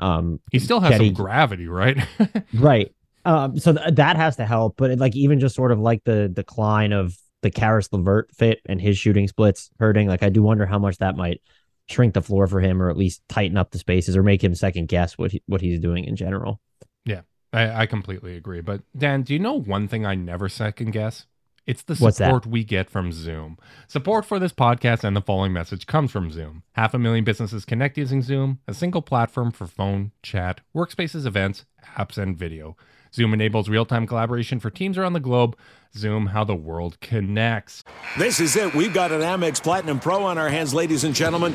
[0.00, 1.96] um, he still has some gravity, right?
[2.54, 2.92] right.
[3.24, 6.02] Um, so th- that has to help, but it, like even just sort of like
[6.04, 10.42] the decline of the Caris LeVert fit and his shooting splits hurting, like I do
[10.42, 11.42] wonder how much that might
[11.88, 14.54] shrink the floor for him, or at least tighten up the spaces, or make him
[14.54, 16.60] second guess what he, what he's doing in general.
[17.04, 18.62] Yeah, I, I completely agree.
[18.62, 21.26] But Dan, do you know one thing I never second guess?
[21.70, 22.48] It's the What's support that?
[22.48, 23.56] we get from Zoom.
[23.86, 26.64] Support for this podcast and the following message comes from Zoom.
[26.72, 31.66] Half a million businesses connect using Zoom, a single platform for phone, chat, workspaces, events,
[31.96, 32.76] apps, and video.
[33.14, 35.56] Zoom enables real time collaboration for teams around the globe.
[35.96, 37.84] Zoom, how the world connects.
[38.18, 38.74] This is it.
[38.74, 41.54] We've got an Amex Platinum Pro on our hands, ladies and gentlemen.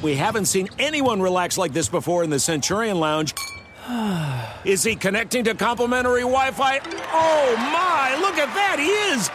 [0.00, 3.34] We haven't seen anyone relax like this before in the Centurion Lounge.
[4.64, 6.80] Is he connecting to complimentary Wi Fi?
[7.12, 9.30] Oh my, look at that, he is!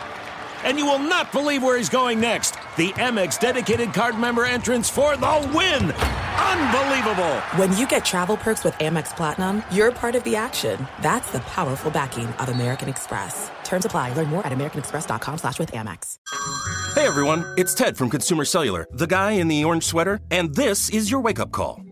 [0.64, 2.52] And you will not believe where he's going next.
[2.76, 5.92] The Amex dedicated card member entrance for the win!
[5.92, 7.36] Unbelievable!
[7.58, 10.88] When you get travel perks with Amex Platinum, you're part of the action.
[11.02, 13.52] That's the powerful backing of American Express.
[13.64, 14.14] Terms apply.
[14.14, 16.18] Learn more at americanexpress.com slash with Amex.
[16.96, 20.90] Hey everyone, it's Ted from Consumer Cellular, the guy in the orange sweater, and this
[20.90, 21.82] is your wake up call.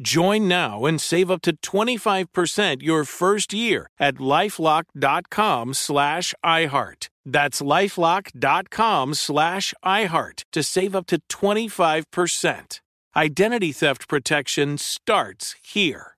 [0.00, 7.08] Join now and save up to 25% your first year at lifelock.com slash iHeart.
[7.24, 12.80] That's lifelock.com slash iHeart to save up to 25%.
[13.14, 16.16] Identity theft protection starts here.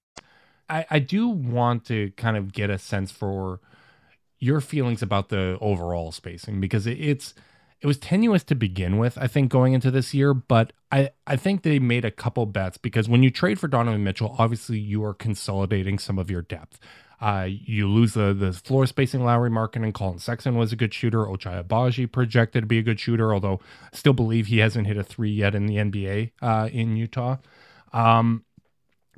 [0.69, 3.61] I, I do want to kind of get a sense for
[4.39, 7.35] your feelings about the overall spacing because it, it's
[7.81, 11.37] it was tenuous to begin with, I think, going into this year, but I, I
[11.37, 15.05] think they made a couple bets because when you trade for Donovan Mitchell, obviously you
[15.05, 16.79] are consolidating some of your depth.
[17.21, 19.25] Uh, you lose the the floor spacing.
[19.25, 21.25] Lauri Markkanen and Collin Sexton was a good shooter.
[21.25, 23.61] Ochai Agbaji projected to be a good shooter, although
[23.93, 27.37] I still believe he hasn't hit a three yet in the NBA uh, in Utah.
[27.93, 28.45] Um,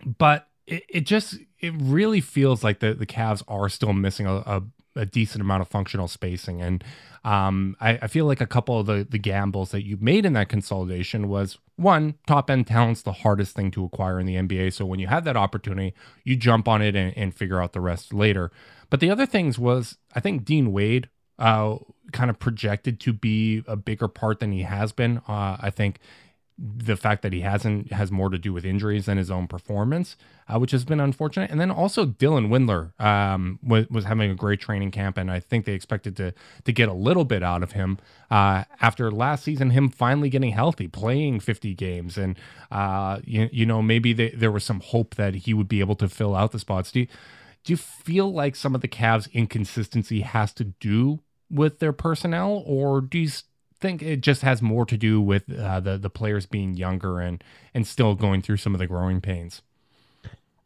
[0.04, 4.36] but it, it just it really feels like the the Cavs are still missing a,
[4.36, 4.62] a,
[4.96, 6.82] a decent amount of functional spacing, and
[7.24, 10.32] um, I, I, feel like a couple of the the gambles that you made in
[10.34, 14.72] that consolidation was one top end talent's the hardest thing to acquire in the NBA.
[14.72, 17.80] So when you have that opportunity, you jump on it and, and figure out the
[17.80, 18.50] rest later.
[18.90, 21.76] But the other things was I think Dean Wade uh,
[22.12, 25.18] kind of projected to be a bigger part than he has been.
[25.28, 25.98] Uh, I think
[26.58, 30.16] the fact that he hasn't has more to do with injuries than his own performance,
[30.48, 31.50] uh, which has been unfortunate.
[31.50, 35.38] And then also Dylan Windler um, was, was having a great training camp, and I
[35.38, 36.32] think they expected to
[36.64, 37.98] to get a little bit out of him
[38.30, 39.70] uh, after last season.
[39.70, 42.38] Him finally getting healthy, playing 50 games, and
[42.70, 45.96] uh, you, you know maybe they, there was some hope that he would be able
[45.96, 46.90] to fill out the spots.
[46.90, 47.06] Do you,
[47.64, 52.62] do you feel like some of the Cavs' inconsistency has to do with their personnel,
[52.64, 53.28] or do you
[53.86, 57.42] think it just has more to do with uh, the the players being younger and
[57.74, 59.62] and still going through some of the growing pains.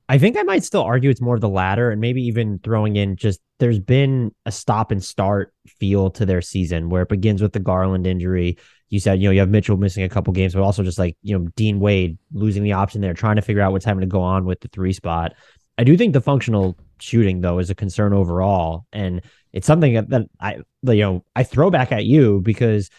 [0.09, 2.96] I think I might still argue it's more of the latter, and maybe even throwing
[2.96, 7.42] in just there's been a stop and start feel to their season where it begins
[7.42, 8.56] with the Garland injury.
[8.88, 11.16] You said, you know, you have Mitchell missing a couple games, but also just like,
[11.22, 14.06] you know, Dean Wade losing the option there, trying to figure out what's having to
[14.06, 15.35] go on with the three spot.
[15.78, 18.87] I do think the functional shooting, though, is a concern overall.
[18.92, 22.90] And it's something that I, you know, I throw back at you because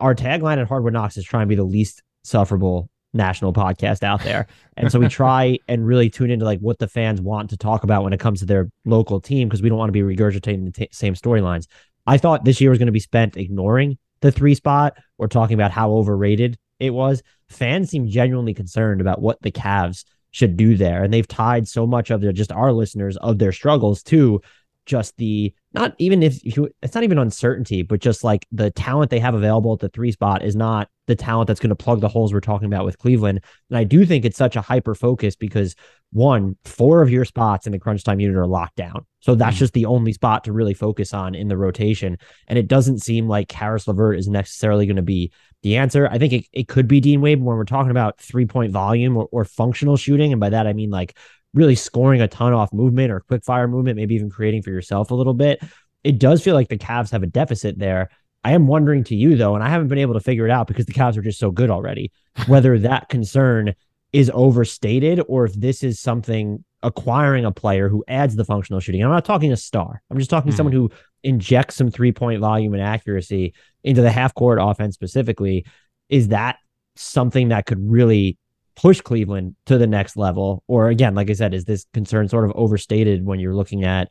[0.00, 4.22] our tagline at Hardwood Knocks is trying to be the least sufferable national podcast out
[4.22, 4.46] there.
[4.76, 7.84] And so we try and really tune into like what the fans want to talk
[7.84, 10.64] about when it comes to their local team because we don't want to be regurgitating
[10.64, 11.66] the t- same storylines.
[12.06, 15.54] I thought this year was going to be spent ignoring the three spot or talking
[15.54, 17.22] about how overrated it was.
[17.48, 21.02] Fans seem genuinely concerned about what the Cavs should do there.
[21.02, 24.40] And they've tied so much of their just our listeners of their struggles to
[24.88, 29.10] just the not even if you it's not even uncertainty, but just like the talent
[29.10, 32.00] they have available at the three spot is not the talent that's going to plug
[32.00, 33.44] the holes we're talking about with Cleveland.
[33.68, 35.74] And I do think it's such a hyper focus because
[36.10, 39.04] one, four of your spots in the crunch time unit are locked down.
[39.20, 39.58] So that's mm-hmm.
[39.58, 42.16] just the only spot to really focus on in the rotation.
[42.46, 46.08] And it doesn't seem like Caris LeVert is necessarily going to be the answer.
[46.10, 49.16] I think it, it could be Dean Wade when we're talking about three point volume
[49.16, 50.32] or, or functional shooting.
[50.32, 51.16] And by that, I mean like
[51.54, 55.10] really scoring a ton off movement or quick fire movement, maybe even creating for yourself
[55.10, 55.62] a little bit.
[56.04, 58.10] It does feel like the Cavs have a deficit there.
[58.44, 60.68] I am wondering to you though, and I haven't been able to figure it out
[60.68, 62.12] because the Cavs are just so good already,
[62.46, 63.74] whether that concern
[64.12, 69.02] is overstated or if this is something acquiring a player who adds the functional shooting.
[69.02, 70.02] I'm not talking a star.
[70.10, 70.56] I'm just talking mm-hmm.
[70.56, 70.90] someone who
[71.22, 75.66] injects some three point volume and accuracy into the half court offense specifically.
[76.08, 76.56] Is that
[76.96, 78.38] something that could really
[78.78, 80.62] push Cleveland to the next level?
[80.68, 84.10] Or again, like I said, is this concern sort of overstated when you're looking at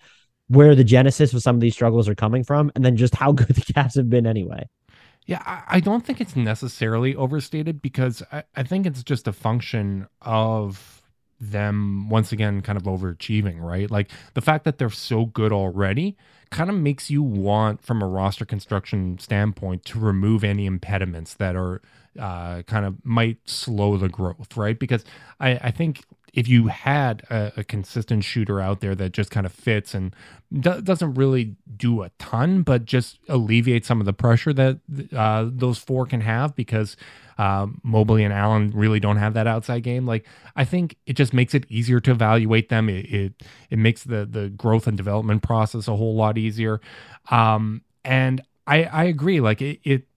[0.49, 3.32] where the genesis of some of these struggles are coming from and then just how
[3.34, 4.67] good the Cavs have been anyway?
[5.25, 10.08] Yeah, I, don't think it's necessarily overstated because I, I think it's just a function
[10.21, 11.01] of
[11.41, 13.91] them once again kind of overachieving, right?
[13.91, 16.15] Like the fact that they're so good already
[16.49, 21.55] kind of makes you want, from a roster construction standpoint, to remove any impediments that
[21.55, 21.81] are
[22.19, 24.79] uh, kind of might slow the growth, right?
[24.79, 25.05] Because
[25.39, 29.45] I, I think if you had a, a, consistent shooter out there that just kind
[29.45, 30.15] of fits and
[30.51, 34.79] do, doesn't really do a ton, but just alleviate some of the pressure that
[35.15, 36.95] uh, those four can have because
[37.37, 40.05] uh, Mobley and Allen really don't have that outside game.
[40.05, 42.89] Like I think it just makes it easier to evaluate them.
[42.89, 46.81] It it, it makes the the growth and development process a whole lot easier.
[47.29, 49.39] Um, and I I agree.
[49.39, 50.07] Like it, it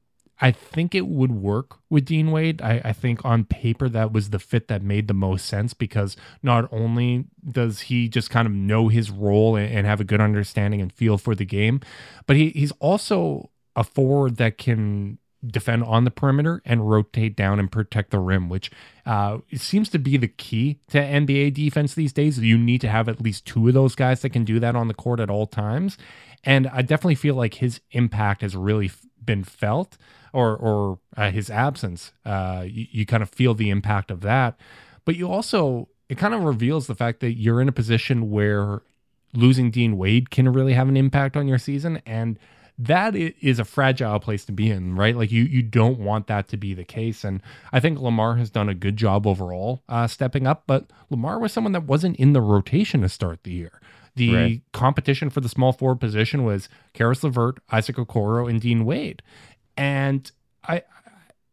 [0.40, 2.62] I think it would work with Dean Wade.
[2.62, 6.16] I, I, think on paper that was the fit that made the most sense because
[6.42, 10.20] not only does he just kind of know his role and, and have a good
[10.20, 11.80] understanding and feel for the game,
[12.26, 17.58] but he, he's also a forward that can defend on the perimeter and rotate down
[17.58, 18.70] and protect the rim, which
[19.06, 22.38] uh, seems to be the key to NBA defense these days.
[22.38, 24.88] You need to have at least two of those guys that can do that on
[24.88, 25.96] the court at all times.
[26.44, 28.90] And I definitely feel like his impact has really
[29.22, 29.96] been felt
[30.32, 32.12] or or uh, his absence.
[32.24, 34.58] Uh, you, you kind of feel the impact of that,
[35.04, 38.82] but you also it kind of reveals the fact that you're in a position where
[39.32, 42.38] losing Dean Wade can really have an impact on your season and
[42.82, 45.14] that is a fragile place to be in, right?
[45.14, 47.24] Like you you don't want that to be the case.
[47.24, 51.38] And I think Lamar has done a good job overall uh, stepping up, but Lamar
[51.38, 53.80] was someone that wasn't in the rotation to start the year.
[54.16, 54.62] The right.
[54.72, 59.22] competition for the small forward position was Caris LeVert, Isaac Okoro, and Dean Wade.
[59.80, 60.30] And
[60.62, 60.82] I,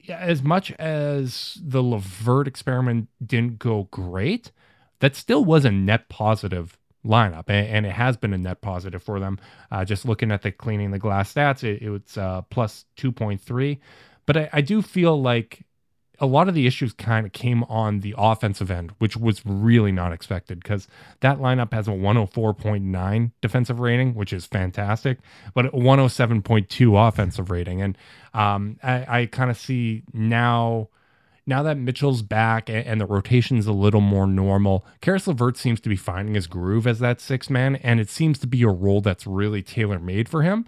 [0.10, 4.52] as much as the LeVert experiment didn't go great,
[5.00, 9.22] that still was a net positive lineup, and, it has been a net positive for
[9.22, 9.40] them.
[9.72, 13.80] Uh, just looking at the cleaning the glass stats, it, it was uh, plus 2.3.
[14.26, 15.62] But I, I do feel like
[16.20, 19.92] a lot of the issues kind of came on the offensive end, which was really
[19.92, 20.88] not expected because
[21.22, 25.20] that lineup has a 104.9 defensive rating, which is fantastic,
[25.54, 27.82] but a 107.2 offensive rating.
[27.82, 27.98] And
[28.34, 30.90] um, I, I kind of see now.
[31.50, 35.90] Now that Mitchell's back and, the rotation's a little more normal, Caris LeVert seems to
[35.90, 39.00] be finding his groove as that six man, and it seems to be a role
[39.02, 40.68] that's really tailor made for him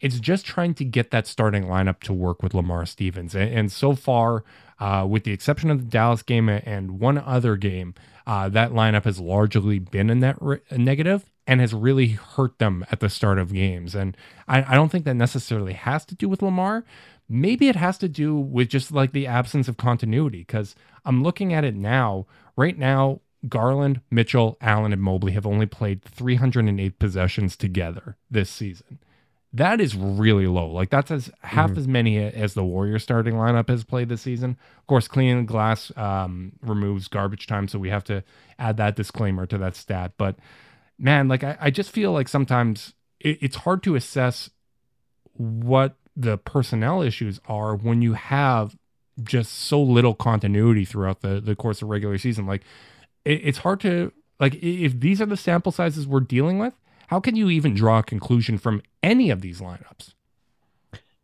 [0.00, 3.34] It's just trying to get that starting lineup to work with Lamar Stevens.
[3.36, 4.44] And so far,
[4.80, 7.94] uh, with the exception of the Dallas game and one other game,
[8.26, 12.84] uh, that lineup has largely been a net re- negative and has really hurt them
[12.90, 13.94] at the start of games.
[13.94, 14.16] And
[14.48, 16.84] I, I don't think that necessarily has to do with Lamar.
[17.28, 20.74] Maybe it has to do with just like the absence of continuity because
[21.04, 22.26] I'm looking at it now.
[22.56, 28.98] Right now, Garland, Mitchell, Allen, and Mobley have only played 308 possessions together this season.
[29.54, 30.66] That is really low.
[30.66, 31.78] Like that's as half mm-hmm.
[31.78, 34.56] as many as the Warriors starting lineup has played this season.
[34.78, 38.24] Of course, cleaning the glass um, removes garbage time, so we have to
[38.58, 40.14] add that disclaimer to that stat.
[40.18, 40.36] But
[40.98, 44.50] man, like I, I just feel like sometimes it, it's hard to assess
[45.34, 48.76] what the personnel issues are when you have
[49.22, 52.44] just so little continuity throughout the the course of regular season.
[52.44, 52.62] Like
[53.24, 56.74] it, it's hard to like if these are the sample sizes we're dealing with,
[57.08, 60.14] how can you even draw a conclusion from any of these lineups?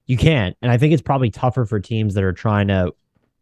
[0.06, 0.56] You can't.
[0.60, 2.92] And I think it's probably tougher for teams that are trying to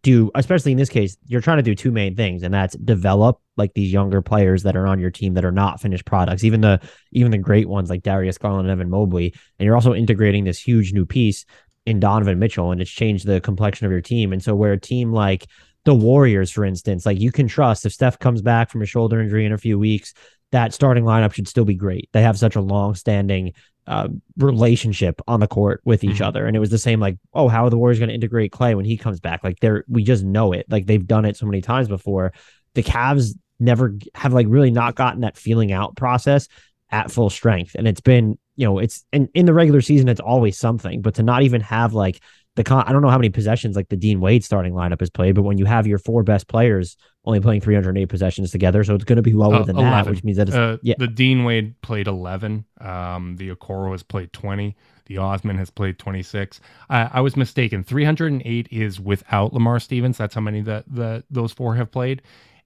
[0.03, 3.41] do, especially in this case, you're trying to do two main things, and that's develop
[3.57, 6.61] like these younger players that are on your team that are not finished products, even
[6.61, 6.81] the
[7.13, 9.35] even the great ones like Darius Garland and Evan Mobley.
[9.59, 11.45] And you're also integrating this huge new piece
[11.85, 14.33] in Donovan Mitchell, and it's changed the complexion of your team.
[14.33, 15.47] And so where a team like
[15.85, 19.21] the Warriors, for instance, like you can trust if Steph comes back from a shoulder
[19.21, 20.13] injury in a few weeks,
[20.53, 22.09] that starting lineup should still be great.
[22.13, 23.53] They have such a long standing
[23.87, 26.25] uh, relationship on the court with each mm-hmm.
[26.25, 26.47] other.
[26.47, 28.75] And it was the same, like, oh, how are the Warriors going to integrate Clay
[28.75, 29.43] when he comes back?
[29.43, 30.67] Like, they're, we just know it.
[30.69, 32.33] Like, they've done it so many times before.
[32.75, 36.49] The Cavs never have, like, really not gotten that feeling out process
[36.91, 37.75] at full strength.
[37.75, 41.15] And it's been, you know, it's in, in the regular season, it's always something, but
[41.15, 42.21] to not even have like
[42.59, 45.09] the con I don't know how many possessions like the Dean Wade starting lineup has
[45.09, 48.95] played, but when you have your four best players only playing 308 possessions together, so
[48.95, 49.91] it's going to be lower uh, than 11.
[49.93, 50.95] that, which means that uh, yeah.
[50.99, 55.99] the Dean Wade played 11, um, the Okoro has played 20, the Osman has played
[55.99, 56.61] 26.
[56.91, 57.85] I, I was mistaken.
[57.85, 60.19] 308 is without Lamar Stevens.
[60.19, 62.23] That's how many that the those four have played.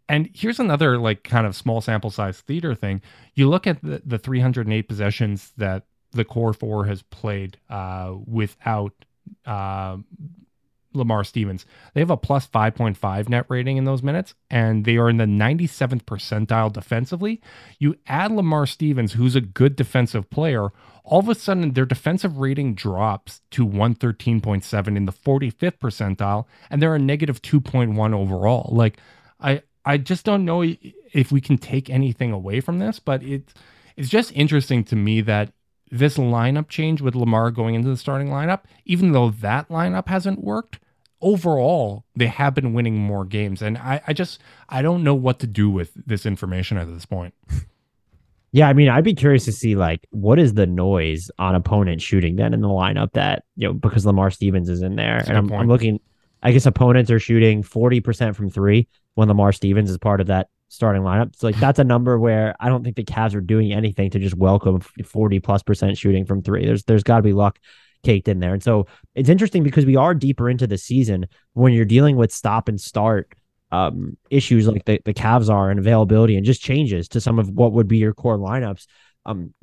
[0.08, 3.02] And here's another like kind of small sample size theater thing.
[3.34, 8.92] You look at the, the 308 possessions that the core four has played uh, without
[9.46, 9.96] uh,
[10.94, 11.64] Lamar Stevens.
[11.94, 15.24] They have a plus 5.5 net rating in those minutes, and they are in the
[15.24, 17.40] 97th percentile defensively.
[17.78, 20.70] You add Lamar Stevens, who's a good defensive player,
[21.04, 26.80] all of a sudden their defensive rating drops to 113.7 in the 45th percentile, and
[26.80, 28.68] they're a negative 2.1 overall.
[28.74, 28.98] Like,
[29.40, 33.52] I, I just don't know if we can take anything away from this, but it's
[33.94, 35.52] it's just interesting to me that
[35.92, 40.42] this lineup change with Lamar going into the starting lineup, even though that lineup hasn't
[40.42, 40.80] worked,
[41.20, 43.60] overall they have been winning more games.
[43.62, 47.06] And I, I just I don't know what to do with this information at this
[47.06, 47.34] point.
[48.54, 52.02] Yeah, I mean, I'd be curious to see like what is the noise on opponent
[52.02, 55.30] shooting then in the lineup that you know because Lamar Stevens is in there, That's
[55.30, 56.00] and I'm, I'm, looking.
[56.42, 60.26] I guess opponents are shooting forty percent from three when Lamar Stevens is part of
[60.26, 61.36] that starting lineup.
[61.36, 64.18] So like that's a number where I don't think the Cavs are doing anything to
[64.18, 66.64] just welcome 40 plus percent shooting from three.
[66.64, 67.58] There's there's got to be luck
[68.02, 68.54] caked in there.
[68.54, 72.32] And so it's interesting because we are deeper into the season when you're dealing with
[72.32, 73.34] stop and start
[73.70, 77.50] um, issues like the, the Cavs are and availability and just changes to some of
[77.50, 78.86] what would be your core lineups.
[79.26, 79.54] Um,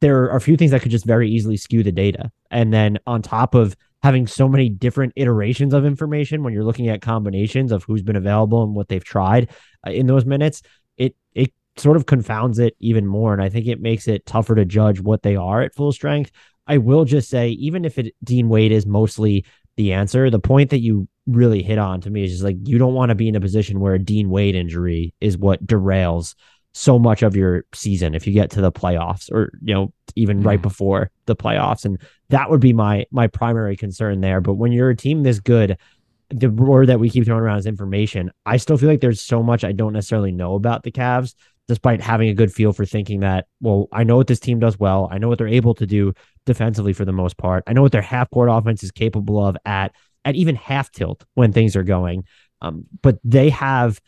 [0.00, 2.30] there are a few things that could just very easily skew the data.
[2.50, 3.76] And then on top of
[4.06, 8.14] having so many different iterations of information when you're looking at combinations of who's been
[8.14, 9.50] available and what they've tried
[9.84, 10.62] uh, in those minutes,
[10.96, 14.54] it it sort of confounds it even more, and I think it makes it tougher
[14.54, 16.30] to judge what they are at full strength.
[16.68, 19.44] I will just say, even if it Dean Wade is mostly
[19.76, 22.78] the answer, the point that you really hit on to me is just like you
[22.78, 26.36] don't want to be in a position where a Dean Wade injury is what derails
[26.76, 30.42] so much of your season if you get to the playoffs or you know even
[30.42, 30.46] mm.
[30.46, 31.86] right before the playoffs.
[31.86, 31.98] And
[32.28, 34.42] that would be my my primary concern there.
[34.42, 35.78] But when you're a team this good
[36.28, 38.30] the word that we keep throwing around is information.
[38.44, 41.34] I still feel like there's so much i don't necessarily know about the Cavs
[41.68, 44.78] despite having a good feel for thinking that well i know what this team does
[44.78, 45.08] well.
[45.10, 46.12] I know what they're able to do
[46.44, 47.64] defensively for the most part.
[47.66, 49.94] I know what their half court offense is capable of at
[50.26, 52.24] at even half tilt when things are going.
[52.60, 54.00] Um, but they have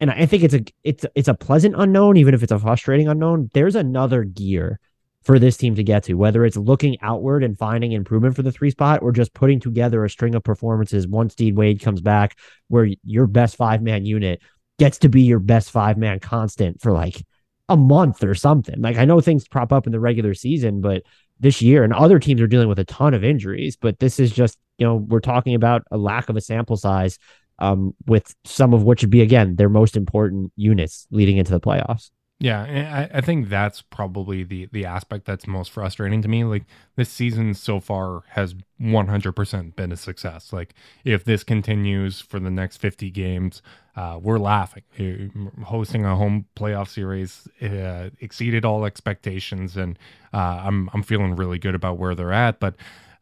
[0.00, 3.08] and I think it's a it's it's a pleasant unknown, even if it's a frustrating
[3.08, 3.50] unknown.
[3.52, 4.78] There's another gear
[5.22, 8.52] for this team to get to, whether it's looking outward and finding improvement for the
[8.52, 12.38] three spot, or just putting together a string of performances once Dean Wade comes back,
[12.68, 14.40] where your best five man unit
[14.78, 17.24] gets to be your best five man constant for like
[17.68, 18.80] a month or something.
[18.80, 21.02] Like I know things prop up in the regular season, but
[21.40, 24.32] this year and other teams are dealing with a ton of injuries, but this is
[24.32, 27.18] just, you know, we're talking about a lack of a sample size
[27.58, 31.60] um, with some of which would be again their most important units leading into the
[31.60, 32.10] playoffs.
[32.40, 36.44] Yeah, I, I think that's probably the the aspect that's most frustrating to me.
[36.44, 40.52] Like this season so far has 100% been a success.
[40.52, 43.60] Like if this continues for the next 50 games,
[43.96, 44.84] uh, we're laughing.
[45.00, 49.98] Uh, hosting a home playoff series uh, exceeded all expectations, and
[50.32, 52.60] uh, I'm I'm feeling really good about where they're at.
[52.60, 52.76] But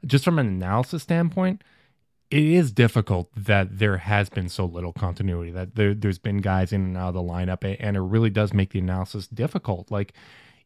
[0.04, 1.62] just from an analysis standpoint,
[2.30, 6.72] it is difficult that there has been so little continuity that there, has been guys
[6.72, 10.12] in and out of the lineup and it really does make the analysis difficult like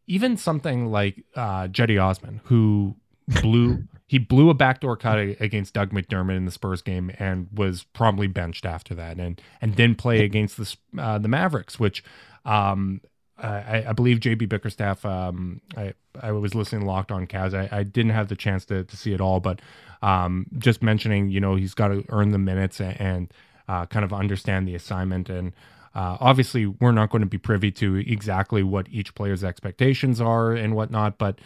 [0.07, 2.97] even something like uh Cedi Osman who
[3.43, 7.85] blew he blew a backdoor cut against Doug McDermott in the Spurs game and was
[7.85, 12.03] promptly benched after that and and didn't play against the uh, the Mavericks which
[12.45, 13.01] um
[13.43, 15.03] I, I, believe JB Bickerstaff.
[15.05, 17.55] Um, I I was listening Locked On Cavs.
[17.55, 19.61] I, I didn't have the chance to, to see it all, but
[20.03, 23.35] um, just mentioning, you know, he's got to earn the minutes and, and
[23.69, 25.29] uh, kind of understand the assignment.
[25.29, 25.53] And
[25.95, 30.53] uh, obviously, we're not going to be privy to exactly what each player's expectations are
[30.53, 31.19] and whatnot.
[31.19, 31.39] But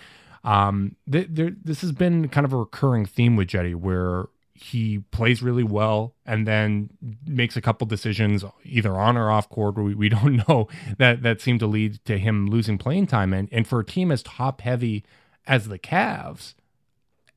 [0.45, 5.01] um, th- there, this has been kind of a recurring theme with Cedi where he
[5.11, 6.89] plays really well and then
[7.27, 11.41] makes a couple decisions either on or off court we, we don't know that that
[11.41, 14.61] seem to lead to him losing playing time and and for a team as top
[14.61, 15.05] heavy
[15.45, 16.55] as the Cavs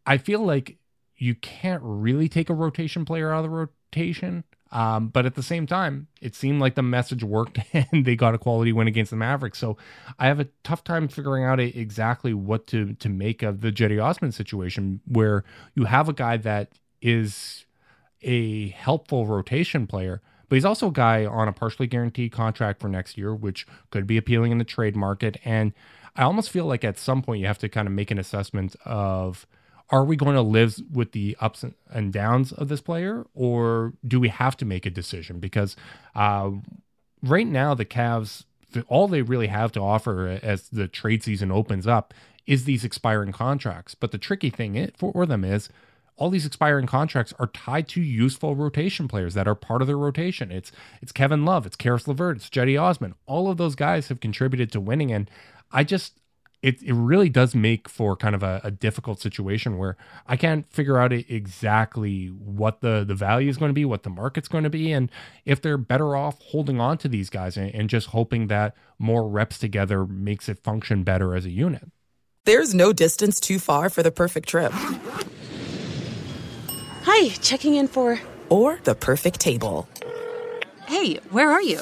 [0.06, 0.78] I feel like
[1.18, 4.44] you can't really take a rotation player out of the rotation.
[4.72, 8.36] Um, but at the same time, it seemed like the message worked and they got
[8.36, 9.60] a quality win against the Mavericks.
[9.60, 9.78] So
[10.20, 14.04] I have a tough time figuring out exactly what to to make of the Cedi
[14.04, 15.44] Osman situation, where
[15.76, 17.66] you have a guy that is
[18.22, 22.90] a helpful rotation player, but he's also a guy on a partially guaranteed contract for
[22.90, 25.38] next year, which could be appealing in the trade market.
[25.46, 25.74] And
[26.16, 28.76] I almost feel like at some point you have to kind of make an assessment
[28.86, 29.48] of
[29.90, 34.20] are we going to live with the ups and downs of this player, or do
[34.20, 35.40] we have to make a decision?
[35.40, 35.76] Because
[36.16, 36.52] uh,
[37.24, 38.44] right now, the Cavs,
[38.88, 42.14] all they really have to offer as the trade season opens up
[42.46, 43.96] is these expiring contracts.
[43.96, 45.70] But the tricky thing for them is
[46.18, 49.98] all these expiring contracts are tied to useful rotation players that are part of their
[49.98, 50.52] rotation.
[50.52, 50.72] It's
[51.02, 53.16] it's Kevin Love, it's Caris LeVert, it's Cedi Osman.
[53.26, 55.30] All of those guys have contributed to winning, and
[55.72, 56.20] I just
[56.62, 59.96] it, it really does make for kind of a, a, difficult situation where
[60.26, 64.10] I can't figure out exactly what the, the value is going to be, what the
[64.10, 65.12] market's going to be, and
[65.46, 69.28] if they're better off holding on to these guys and, and just hoping that more
[69.28, 71.92] reps together makes it function better as a unit.
[72.46, 74.72] There's no distance too far for the perfect trip.
[77.04, 78.20] Hi, checking in for.
[78.50, 79.88] Or the perfect table.
[80.88, 81.82] Hey, where are you?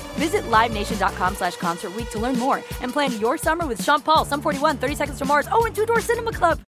[0.15, 4.41] Visit LiveNation.com slash Concert to learn more and plan your summer with Sean Paul, Sum
[4.41, 6.61] 41, 30 Seconds to Mars, oh, and Two Door Cinema Club.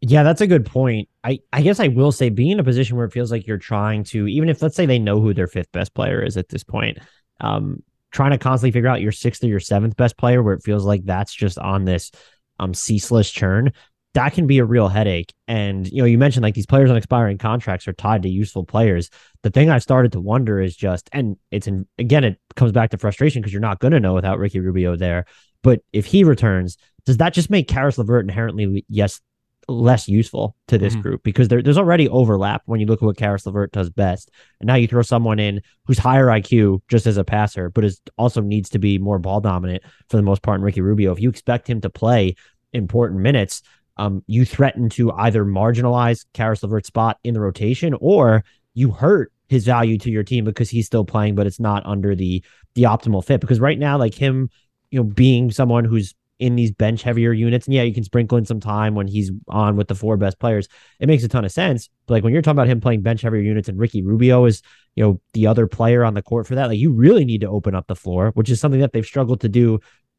[0.00, 1.08] Yeah, that's a good point.
[1.22, 3.58] I, I guess I will say being in a position where it feels like you're
[3.58, 6.48] trying to, even if let's say they know who their fifth best player is at
[6.48, 6.98] this point,
[7.40, 10.62] um, trying to constantly figure out your sixth or your seventh best player where it
[10.62, 12.10] feels like that's just on this
[12.58, 13.72] um ceaseless churn
[14.14, 15.32] that can be a real headache.
[15.48, 18.64] And you know, you mentioned like these players on expiring contracts are tied to useful
[18.64, 19.10] players.
[19.42, 22.90] The thing I've started to wonder is just, and it's in, again, it comes back
[22.90, 25.24] to frustration because you're not going to know without Ricky Rubio there.
[25.62, 29.20] But if he returns, does that just make Caris LeVert inherently yes
[29.68, 31.02] less useful to this mm-hmm.
[31.02, 34.30] group because there, there's already overlap when you look at what Caris LeVert does best,
[34.60, 38.00] and now you throw someone in who's higher IQ just as a passer, but is
[38.18, 41.12] also needs to be more ball dominant for the most part in Ricky Rubio.
[41.12, 42.34] If you expect him to play
[42.72, 43.62] important minutes,
[43.96, 49.32] um, you threaten to either marginalize Caris LeVert's spot in the rotation or you hurt
[49.48, 52.42] his value to your team because he's still playing, but it's not under the
[52.74, 53.40] the optimal fit.
[53.40, 54.48] Because right now, like him
[54.90, 57.66] you know, being someone who's in these bench heavier units.
[57.66, 60.40] And yeah, you can sprinkle in some time when he's on with the four best
[60.40, 60.66] players.
[60.98, 61.88] It makes a ton of sense.
[62.06, 64.60] But like when you're talking about him playing bench heavier units and Ricky Rubio is,
[64.96, 67.48] you know, the other player on the court for that, like you really need to
[67.48, 69.78] open up the floor, which is something that they've struggled to do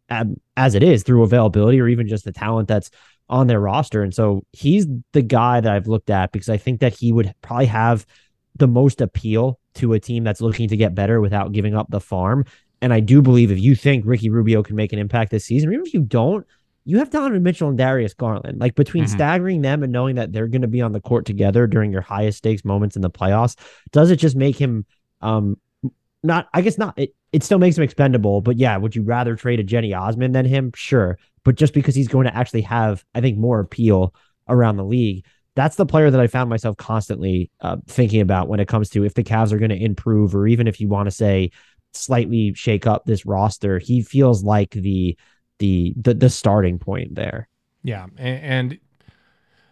[0.09, 2.89] um, as it is through availability or even just the talent that's
[3.29, 4.03] on their roster.
[4.03, 7.33] And so he's the guy that I've looked at because I think that he would
[7.41, 8.05] probably have
[8.55, 11.99] the most appeal to a team that's looking to get better without giving up the
[11.99, 12.45] farm.
[12.81, 15.71] And I do believe if you think Ricky Rubio can make an impact this season,
[15.71, 16.45] even if you don't,
[16.85, 18.59] you have Donovan Mitchell and Darius Garland.
[18.59, 19.15] Like between mm-hmm.
[19.15, 22.01] staggering them and knowing that they're going to be on the court together during your
[22.01, 23.57] highest stakes moments in the playoffs,
[23.91, 24.85] does it just make him
[25.21, 25.57] um
[26.23, 29.35] not I guess not it it still makes him expendable, but yeah, would you rather
[29.35, 30.71] trade a Cedi Osman than him?
[30.75, 31.17] Sure.
[31.43, 34.13] But just because he's going to actually have, I think, more appeal
[34.47, 35.25] around the league,
[35.55, 39.03] that's the player that I found myself constantly uh, thinking about when it comes to
[39.03, 41.51] if the Cavs are going to improve, or even if you want to say
[41.93, 43.79] slightly shake up this roster.
[43.79, 45.17] He feels like the
[45.59, 47.47] the the, the starting point there.
[47.83, 48.79] Yeah, and, and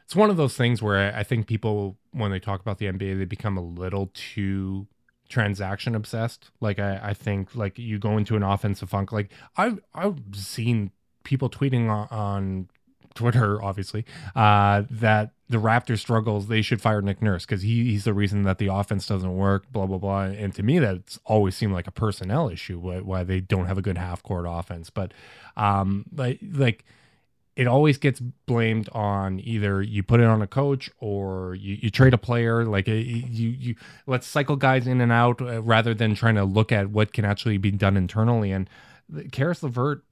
[0.06, 3.18] it's one of those things where I think people, when they talk about the NBA,
[3.18, 4.88] they become a little too
[5.30, 6.52] transaction obsessed.
[6.60, 9.12] Like I, I think like you go into an offensive funk.
[9.12, 10.92] Like I've I've seen
[11.24, 12.70] people tweeting on, on
[13.14, 14.06] Twitter, obviously,
[14.36, 18.44] uh, that the Raptors struggles, they should fire Nick Nurse because he, he's the reason
[18.44, 20.24] that the offense doesn't work, blah, blah, blah.
[20.24, 23.78] And to me, that's always seemed like a personnel issue, why, why they don't have
[23.78, 24.90] a good half court offense.
[24.90, 25.14] But
[25.58, 26.86] um, like, like,
[27.56, 31.90] it always gets blamed on either you put it on a coach or you, you
[31.90, 33.76] trade a player like you you
[34.08, 37.26] let's cycle guys in and out uh, rather than trying to look at what can
[37.26, 38.70] actually be done internally and
[39.32, 40.04] Caris LeVert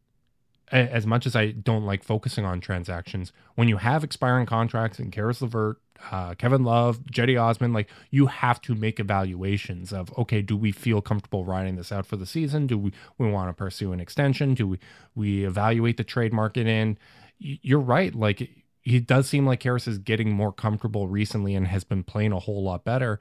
[0.72, 5.12] as much as I don't like focusing on transactions, when you have expiring contracts and
[5.12, 5.78] Caris LeVert,
[6.12, 10.72] uh, Kevin Love, Cedi Osman, like you have to make evaluations of okay, do we
[10.72, 12.68] feel comfortable riding this out for the season?
[12.68, 14.54] Do we we want to pursue an extension?
[14.54, 14.80] Do we
[15.16, 16.98] we evaluate the trade market in?
[17.40, 18.50] You're right, like
[18.86, 22.40] it does seem like Caris is getting more comfortable recently and has been playing a
[22.40, 23.20] whole lot better.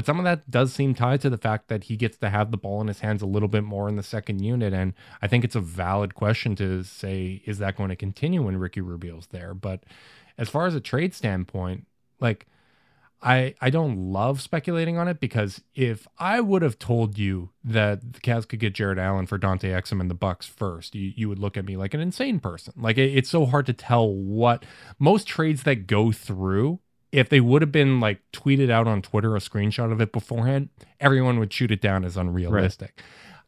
[0.00, 2.50] But some of that does seem tied to the fact that he gets to have
[2.50, 4.72] the ball in his hands a little bit more in the second unit.
[4.72, 8.56] And I think it's a valid question to say, is that going to continue when
[8.56, 9.52] Ricky Rubio's there?
[9.52, 9.84] But
[10.38, 11.86] as far as a trade standpoint,
[12.18, 12.46] like
[13.20, 18.14] I I don't love speculating on it because if I would have told you that
[18.14, 21.28] the Cavs could get Jarrett Allen for Dante Exum and the Bucks first, you, you
[21.28, 22.72] would look at me like an insane person.
[22.74, 24.64] Like it, it's so hard to tell what
[24.98, 26.80] most trades that go through
[27.12, 30.68] if they would have been like tweeted out on Twitter a screenshot of it beforehand,
[31.00, 33.00] everyone would shoot it down as unrealistic.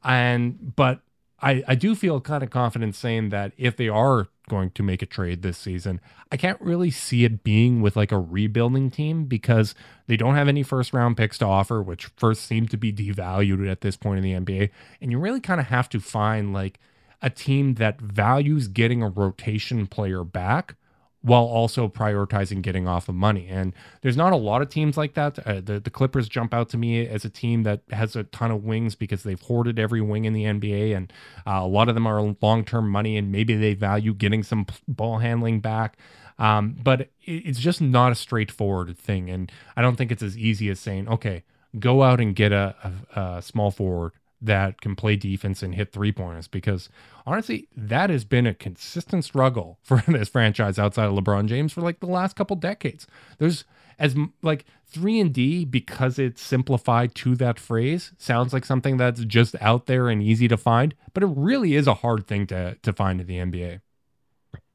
[0.05, 0.15] Right.
[0.15, 1.01] And but
[1.41, 5.03] I I do feel kind of confident saying that if they are going to make
[5.03, 6.01] a trade this season,
[6.33, 9.75] I can't really see it being with like a rebuilding team because
[10.09, 13.71] they don't have any first round picks to offer, which first seem to be devalued
[13.71, 14.71] at this point in the NBA.
[15.01, 16.81] And you really kind of have to find like
[17.23, 20.75] a team that values getting a rotation player back
[21.23, 23.47] while also prioritizing getting off of money.
[23.49, 25.39] And there's not a lot of teams like that.
[25.47, 28.51] Uh, the the Clippers jump out to me as a team that has a ton
[28.51, 31.13] of wings because they've hoarded every wing in the NBA, and
[31.47, 34.67] uh, a lot of them are long term money, and maybe they value getting some
[34.89, 35.97] ball handling back.
[36.39, 40.71] Um, but it's just not a straightforward thing, and I don't think it's as easy
[40.71, 41.45] as saying, okay,
[41.79, 42.75] go out and get a,
[43.15, 44.13] a, a small forward
[44.43, 46.89] that can play defense and hit three pointers because
[47.27, 51.81] honestly, that has been a consistent struggle for this franchise outside of LeBron James for
[51.81, 53.07] like the last couple decades.
[53.39, 53.65] There's
[53.99, 59.25] as like 3 and D because it's simplified to that phrase sounds like something that's
[59.25, 62.77] just out there and easy to find, but it really is a hard thing to
[62.83, 63.81] to find in the NBA.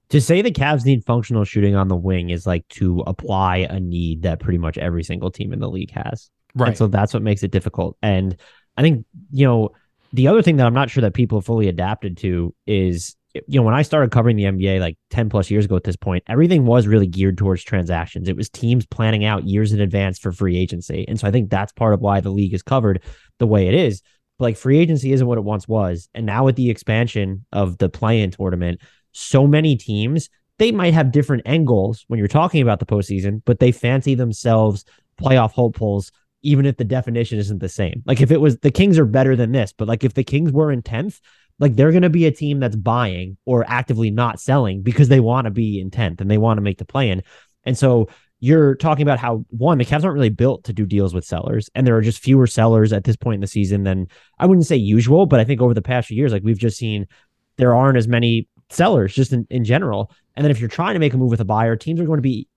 [0.09, 3.80] To say the Cavs need functional shooting on the wing is like to apply a
[3.80, 6.30] need that pretty much every single team in the league has.
[6.55, 6.70] Right.
[6.70, 7.97] And so that's what makes it difficult.
[8.01, 8.38] And
[8.78, 9.69] I think, you know,
[10.13, 13.63] the other thing that I'm not sure that people fully adapted to is, you know,
[13.63, 16.65] when I started covering the NBA like 10 plus years ago at this point, everything
[16.65, 18.30] was really geared towards transactions.
[18.30, 21.05] It was teams planning out years in advance for free agency.
[21.07, 23.03] And so I think that's part of why the league is covered
[23.39, 24.01] the way it is.
[24.39, 26.09] But like free agency isn't what it once was.
[26.13, 30.93] And now with the expansion of the play in tournament, so many teams, they might
[30.93, 34.86] have different end goals when you're talking about the postseason, but they fancy themselves
[35.21, 36.11] playoff hopefuls
[36.41, 38.03] even if the definition isn't the same.
[38.05, 40.51] Like if it was the Kings are better than this, but like if the Kings
[40.51, 41.19] were in 10th,
[41.59, 45.19] like they're going to be a team that's buying or actively not selling because they
[45.19, 47.23] want to be in 10th and they want to make the play in.
[47.63, 48.07] And so
[48.39, 51.69] you're talking about how one, the Cavs aren't really built to do deals with sellers,
[51.73, 54.07] and there are just fewer sellers at this point in the season than
[54.38, 56.77] I wouldn't say usual, but I think over the past few years, like we've just
[56.77, 57.07] seen
[57.57, 60.11] there aren't as many sellers just in, in general.
[60.35, 62.19] And then if you're trying to make a move with a buyer, teams are going
[62.19, 62.47] to be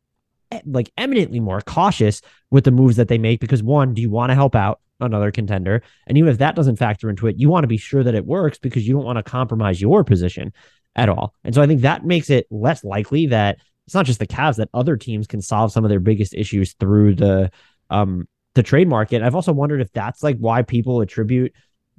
[0.67, 4.31] like eminently more cautious with the moves that they make because one, do you want
[4.31, 5.83] to help out another contender?
[6.07, 8.27] And even if that doesn't factor into it, you want to be sure that it
[8.27, 10.53] works because you don't want to compromise your position
[10.97, 11.35] at all.
[11.45, 14.57] And so I think that makes it less likely that it's not just the Cavs
[14.57, 17.51] that other teams can solve some of their biggest issues through the
[17.91, 19.23] um the trade market.
[19.23, 21.53] I've also wondered if that's like why people attribute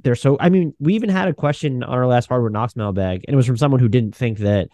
[0.04, 3.24] they're so I mean, we even had a question on our last Hardwood Knocks mailbag,
[3.28, 4.70] and it was from someone who didn't think that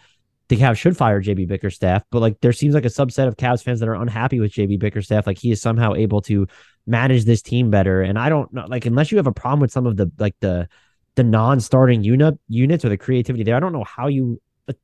[0.48, 3.62] the Cavs should fire JB Bickerstaff, but like there seems like a subset of Cavs
[3.62, 5.26] fans that are unhappy with JB Bickerstaff.
[5.26, 6.46] Like he is somehow able to
[6.86, 8.00] manage this team better.
[8.00, 10.34] And I don't know, like unless you have a problem with some of the like
[10.40, 10.68] the
[11.16, 14.40] the non-starting unit units or the creativity there, I don't know how you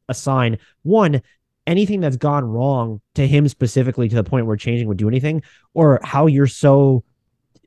[0.09, 1.23] assign one
[1.67, 5.43] anything that's gone wrong to him specifically to the point where changing would do anything,
[5.73, 7.05] or how you're so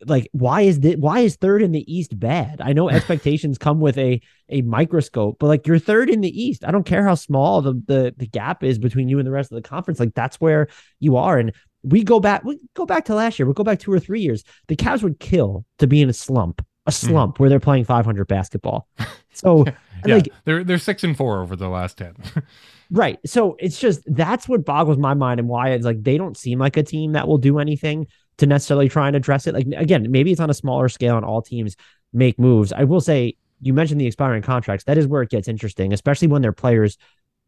[0.05, 2.61] like why is the why is third in the east bad?
[2.61, 6.63] I know expectations come with a a microscope but like you're third in the east.
[6.65, 9.51] I don't care how small the, the the gap is between you and the rest
[9.51, 9.99] of the conference.
[9.99, 10.67] Like that's where
[10.99, 11.37] you are.
[11.37, 13.45] And we go back we go back to last year.
[13.45, 14.43] We'll go back two or three years.
[14.67, 17.07] The Cavs would kill to be in a slump a mm-hmm.
[17.09, 17.39] slump mm.
[17.39, 18.87] where they're playing 500 basketball.
[19.33, 19.65] So
[20.03, 22.15] yeah, like they're they're six and four over the last 10
[22.89, 23.19] right.
[23.23, 26.57] So it's just that's what boggles my mind and why it's like they don't seem
[26.57, 28.07] like a team that will do anything
[28.37, 29.53] to necessarily try and address it.
[29.53, 31.75] Like again, maybe it's on a smaller scale and all teams
[32.13, 32.71] make moves.
[32.73, 34.85] I will say you mentioned the expiring contracts.
[34.85, 36.97] That is where it gets interesting, especially when they're players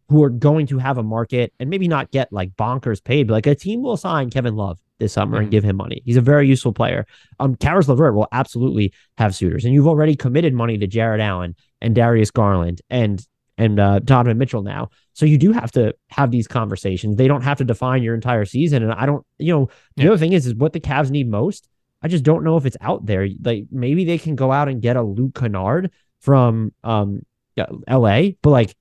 [0.10, 3.34] who are going to have a market and maybe not get like bonkers paid, but
[3.34, 5.44] like a team will sign Kevin Love this summer mm-hmm.
[5.44, 6.02] and give him money.
[6.04, 7.06] He's a very useful player.
[7.40, 11.56] Um, Caris LeVert will absolutely have suitors, and you've already committed money to Jarrett Allen
[11.80, 13.26] and Darius Garland and
[13.58, 14.90] and uh, Donovan Mitchell now.
[15.20, 17.18] So you do have to have these conversations.
[17.18, 18.84] They don't have to define your entire season.
[18.84, 20.10] And I don't, you know, the yeah.
[20.12, 21.68] other thing is, is what the Cavs need most.
[22.02, 23.28] I just don't know if it's out there.
[23.44, 25.92] Like maybe they can go out and get a Luke Kennard
[26.22, 27.24] from um
[27.58, 28.74] LA, but like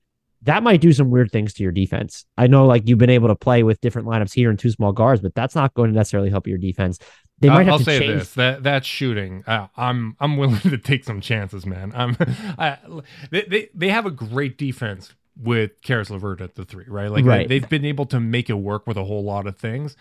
[0.42, 2.24] that might do some weird things to your defense.
[2.36, 4.92] I know like you've been able to play with different lineups here and two small
[4.92, 7.00] guards, but that's not going to necessarily help your defense.
[7.40, 8.18] They might have I'll to say change.
[8.20, 11.92] this: that that shooting, uh, I'm I'm willing to take some chances, man.
[11.96, 12.16] I'm
[12.58, 12.78] I,
[13.32, 17.10] they, they they have a great defense with Caris LeVert at the three, right?
[17.10, 17.48] Like right.
[17.48, 19.96] They, have been able to make it work with a whole lot of things.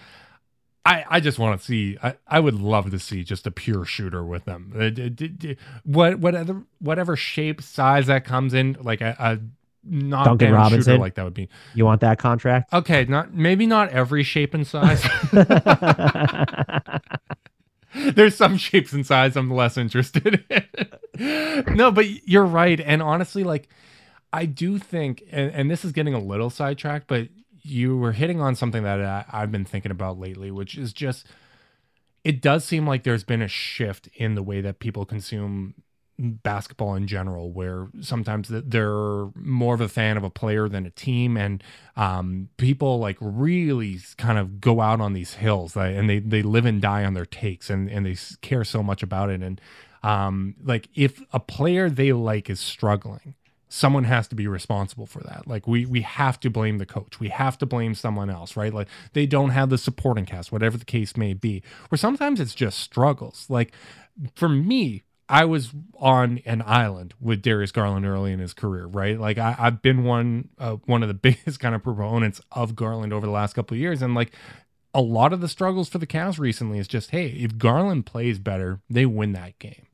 [0.85, 1.97] I, I just want to see.
[2.01, 4.73] I, I would love to see just a pure shooter with them.
[4.73, 9.39] Uh, what whatever whatever shape size that comes in, like a, a
[9.83, 11.49] not Duncan Robinson like that would be.
[11.73, 12.73] You want that contract?
[12.73, 15.05] Okay, not maybe not every shape and size.
[17.93, 21.65] There's some shapes and size I'm less interested in.
[21.75, 23.69] no, but you're right, and honestly, like
[24.37, 27.29] I do think, and, and this is getting a little sidetracked, but
[27.63, 31.25] you were hitting on something that I, I've been thinking about lately, which is just
[32.23, 35.73] it does seem like there's been a shift in the way that people consume
[36.19, 40.91] basketball in general, where sometimes they're more of a fan of a player than a
[40.91, 41.63] team, and
[41.95, 46.65] um, people like really kind of go out on these hills, and they they live
[46.65, 49.59] and die on their takes, and and they care so much about it, and
[50.03, 53.33] um, like if a player they like is struggling.
[53.69, 55.47] Someone has to be responsible for that.
[55.47, 57.19] Like we we have to blame the coach.
[57.19, 58.73] We have to blame someone else, right?
[58.73, 61.63] Like they don't have the supporting cast, whatever the case may be.
[61.91, 63.45] Or sometimes it's just struggles.
[63.49, 63.73] Like
[64.35, 69.19] for me, I was on an island with Darius Garland early in his career, right?
[69.19, 73.13] Like I, have been one uh, one of the biggest kind of proponents of Garland
[73.13, 74.31] over the last couple of years, and like
[74.93, 78.39] a lot of the struggles for the Cavs recently is just, hey, if Garland plays
[78.39, 79.86] better, they win that game.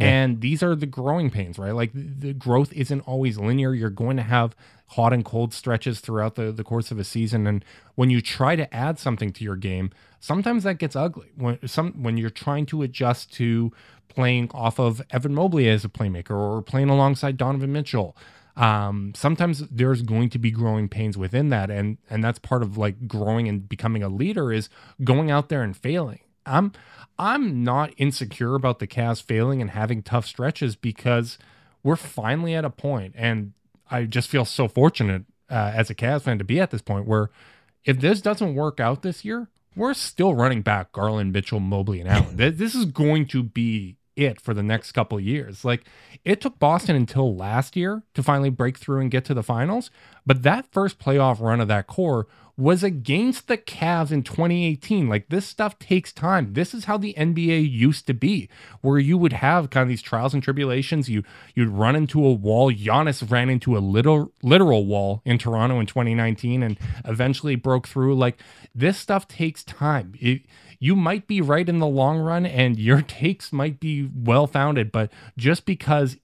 [0.00, 1.74] And these are the growing pains, right?
[1.74, 3.74] Like the growth isn't always linear.
[3.74, 4.54] You're going to have
[4.88, 7.46] hot and cold stretches throughout the, the course of a season.
[7.46, 11.30] And when you try to add something to your game, sometimes that gets ugly.
[11.36, 13.72] When some when you're trying to adjust to
[14.08, 18.16] playing off of Evan Mobley as a playmaker or playing alongside Donovan Mitchell.
[18.56, 22.76] Um, sometimes there's going to be growing pains within that, and and that's part of
[22.76, 24.68] like growing and becoming a leader is
[25.02, 26.20] going out there and failing.
[26.44, 26.72] I'm
[27.20, 31.36] I'm not insecure about the Cavs failing and having tough stretches because
[31.82, 33.52] we're finally at a point, and
[33.90, 37.06] I just feel so fortunate uh, as a Cavs fan to be at this point
[37.06, 37.28] where
[37.84, 42.08] if this doesn't work out this year, we're still running back Garland, Mitchell, Mobley, and
[42.08, 42.36] Allen.
[42.56, 45.62] this is going to be it for the next couple years.
[45.62, 45.84] Like
[46.24, 49.90] it took Boston until last year to finally break through and get to the finals,
[50.24, 52.26] but that first playoff run of that core
[52.60, 55.08] was against the Cavs in 2018.
[55.08, 56.52] Like this stuff takes time.
[56.52, 58.48] This is how the NBA used to be,
[58.82, 61.08] where you would have kind of these trials and tribulations.
[61.08, 62.70] You you'd run into a wall.
[62.70, 68.14] Giannis ran into a little literal wall in Toronto in 2019 and eventually broke through.
[68.14, 68.40] Like
[68.74, 70.14] this stuff takes time.
[70.20, 70.42] It,
[70.78, 74.92] you might be right in the long run and your takes might be well founded,
[74.92, 76.18] but just because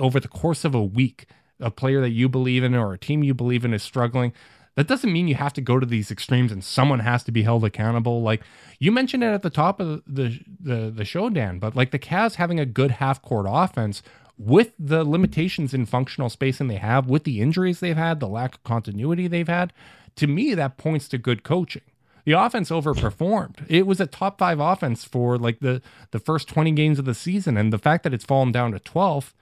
[0.00, 1.26] over the course of a week,
[1.60, 4.32] a player that you believe in or a team you believe in is struggling,
[4.76, 7.42] that doesn't mean you have to go to these extremes and someone has to be
[7.42, 8.22] held accountable.
[8.22, 8.42] Like
[8.78, 11.98] you mentioned it at the top of the the the show, Dan, but like the
[11.98, 14.02] Cavs having a good half court offense
[14.36, 18.56] with the limitations in functional spacing they have, with the injuries they've had, the lack
[18.56, 19.72] of continuity they've had,
[20.16, 21.82] to me that points to good coaching.
[22.24, 23.66] The offense overperformed.
[23.68, 27.14] It was a top five offense for like the the first 20 games of the
[27.14, 27.56] season.
[27.56, 29.32] And the fact that it's fallen down to 12th,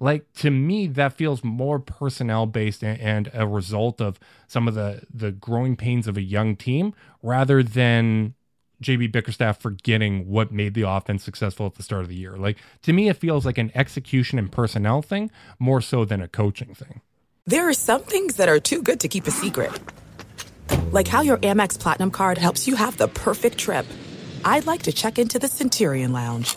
[0.00, 4.74] like to me, that feels more personnel based and, and a result of some of
[4.74, 8.34] the the growing pains of a young team rather than
[8.82, 12.36] JB Bickerstaff forgetting what made the offense successful at the start of the year.
[12.36, 16.28] Like to me, it feels like an execution and personnel thing more so than a
[16.28, 17.00] coaching thing.
[17.46, 19.72] There are some things that are too good to keep a secret
[20.92, 23.86] like how your Amex Platinum card helps you have the perfect trip.
[24.44, 26.56] I'd like to check into the Centurion Lounge.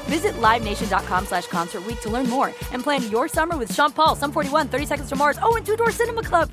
[0.11, 4.13] Visit LiveNation.com slash Concert Week to learn more and plan your summer with Sean Paul,
[4.13, 6.51] Sum 41, 30 Seconds to Mars, oh, and Two Door Cinema Club.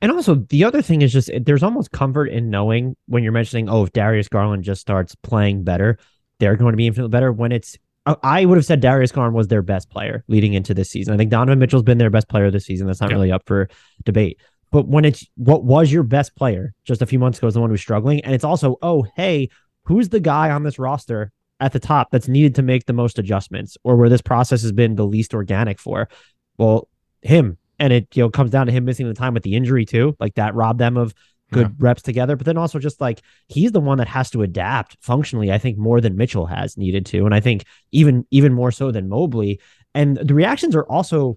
[0.00, 3.68] And also, the other thing is just there's almost comfort in knowing when you're mentioning,
[3.68, 5.98] oh, if Darius Garland just starts playing better,
[6.40, 7.30] they're going to be infinitely better.
[7.30, 7.76] When it's,
[8.06, 11.12] I would have said Darius Garland was their best player leading into this season.
[11.12, 12.86] I think Donovan Mitchell's been their best player this season.
[12.86, 13.68] That's not really up for
[14.06, 14.40] debate.
[14.70, 17.60] But when it's what was your best player just a few months ago is the
[17.60, 18.24] one who's struggling.
[18.24, 19.50] And it's also, oh, hey,
[19.84, 23.18] who's the guy on this roster at the top that's needed to make the most
[23.18, 26.08] adjustments or where this process has been the least organic for?
[26.56, 26.88] Well,
[27.22, 29.84] him, and it you know comes down to him missing the time with the injury
[29.84, 31.14] too like that robbed them of
[31.50, 31.74] good yeah.
[31.78, 32.36] reps together.
[32.36, 35.78] But then also just like he's the one that has to adapt functionally i think
[35.78, 37.24] more than mitchell has needed to.
[37.24, 39.60] And i think even even more so than mobley.
[39.94, 41.36] And the reactions are also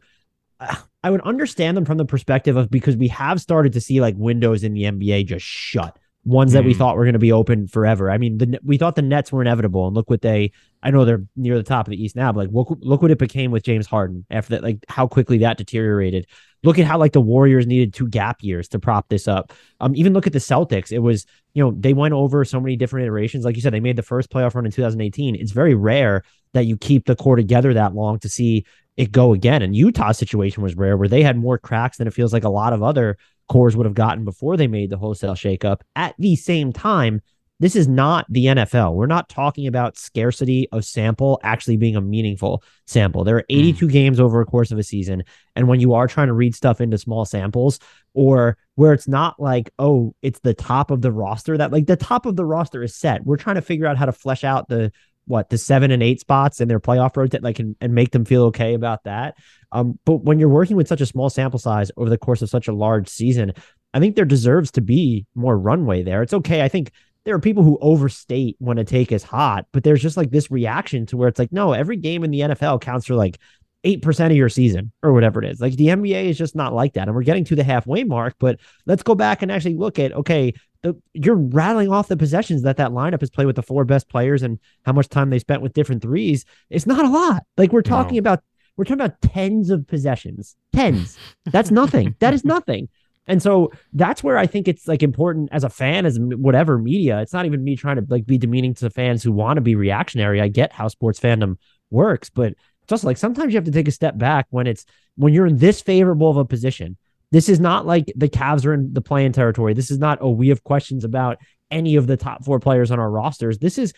[1.03, 4.15] i would understand them from the perspective of because we have started to see like
[4.17, 6.77] windows in the nba just shut ones that we mm.
[6.77, 8.11] thought were going to be open forever.
[8.11, 10.51] I mean, the, we thought the Nets were inevitable, and look what they.
[10.83, 13.11] I know they're near the top of the East now, but like look, look what
[13.11, 14.63] it became with James Harden after that.
[14.63, 16.27] Like how quickly that deteriorated.
[16.63, 19.51] Look at how like the Warriors needed two gap years to prop this up.
[19.79, 20.91] Um, even look at the Celtics.
[20.91, 23.43] It was you know they went over so many different iterations.
[23.43, 25.35] Like you said, they made the first playoff run in 2018.
[25.35, 28.65] It's very rare that you keep the core together that long to see
[28.97, 29.61] it go again.
[29.61, 32.49] And Utah's situation was rare, where they had more cracks than it feels like a
[32.49, 33.17] lot of other
[33.51, 35.81] cores would have gotten before they made the wholesale shakeup.
[35.93, 37.21] At the same time,
[37.59, 38.95] this is not the NFL.
[38.95, 43.25] We're not talking about scarcity of sample actually being a meaningful sample.
[43.25, 43.59] There are hmm.
[43.59, 43.91] 82 mm.
[43.91, 45.25] games over a course of a season.
[45.55, 47.79] And when you are trying to read stuff into small samples,
[48.13, 51.97] or where it's not like, oh, it's the top of the roster, that like the
[51.97, 53.25] top of the roster is set.
[53.25, 54.93] We're trying to figure out how to flesh out the
[55.25, 58.25] what the seven and eight spots in their playoff rotate, like and, and make them
[58.25, 59.35] feel okay about that.
[59.71, 62.49] Um, but when you're working with such a small sample size over the course of
[62.49, 63.53] such a large season,
[63.93, 66.21] I think there deserves to be more runway there.
[66.21, 66.61] It's okay.
[66.61, 66.91] I think
[67.23, 70.49] there are people who overstate when a take is hot, but there's just like this
[70.49, 73.37] reaction to where it's like, no, every game in the NFL counts for like
[73.83, 75.59] 8% of your season or whatever it is.
[75.59, 77.07] Like the NBA is just not like that.
[77.07, 80.13] And we're getting to the halfway mark, but let's go back and actually look at,
[80.13, 80.53] okay,
[80.83, 84.09] the, you're rattling off the possessions that that lineup has played with the four best
[84.09, 86.45] players and how much time they spent with different threes.
[86.69, 87.43] It's not a lot.
[87.57, 88.19] Like we're talking no.
[88.19, 88.43] about
[88.77, 90.55] we're talking about tens of possessions.
[90.73, 91.17] Tens.
[91.45, 92.15] That's nothing.
[92.19, 92.89] that is nothing.
[93.27, 97.21] And so that's where I think it's like important as a fan, as whatever media.
[97.21, 99.61] It's not even me trying to like be demeaning to the fans who want to
[99.61, 100.41] be reactionary.
[100.41, 101.57] I get how sports fandom
[101.91, 104.85] works, but it's also like sometimes you have to take a step back when it's
[105.15, 106.97] when you're in this favorable of a position
[107.31, 109.73] this is not like the Cavs are in the playing territory.
[109.73, 111.37] This is not, oh, we have questions about
[111.69, 113.59] any of the top four players on our rosters.
[113.59, 113.93] This is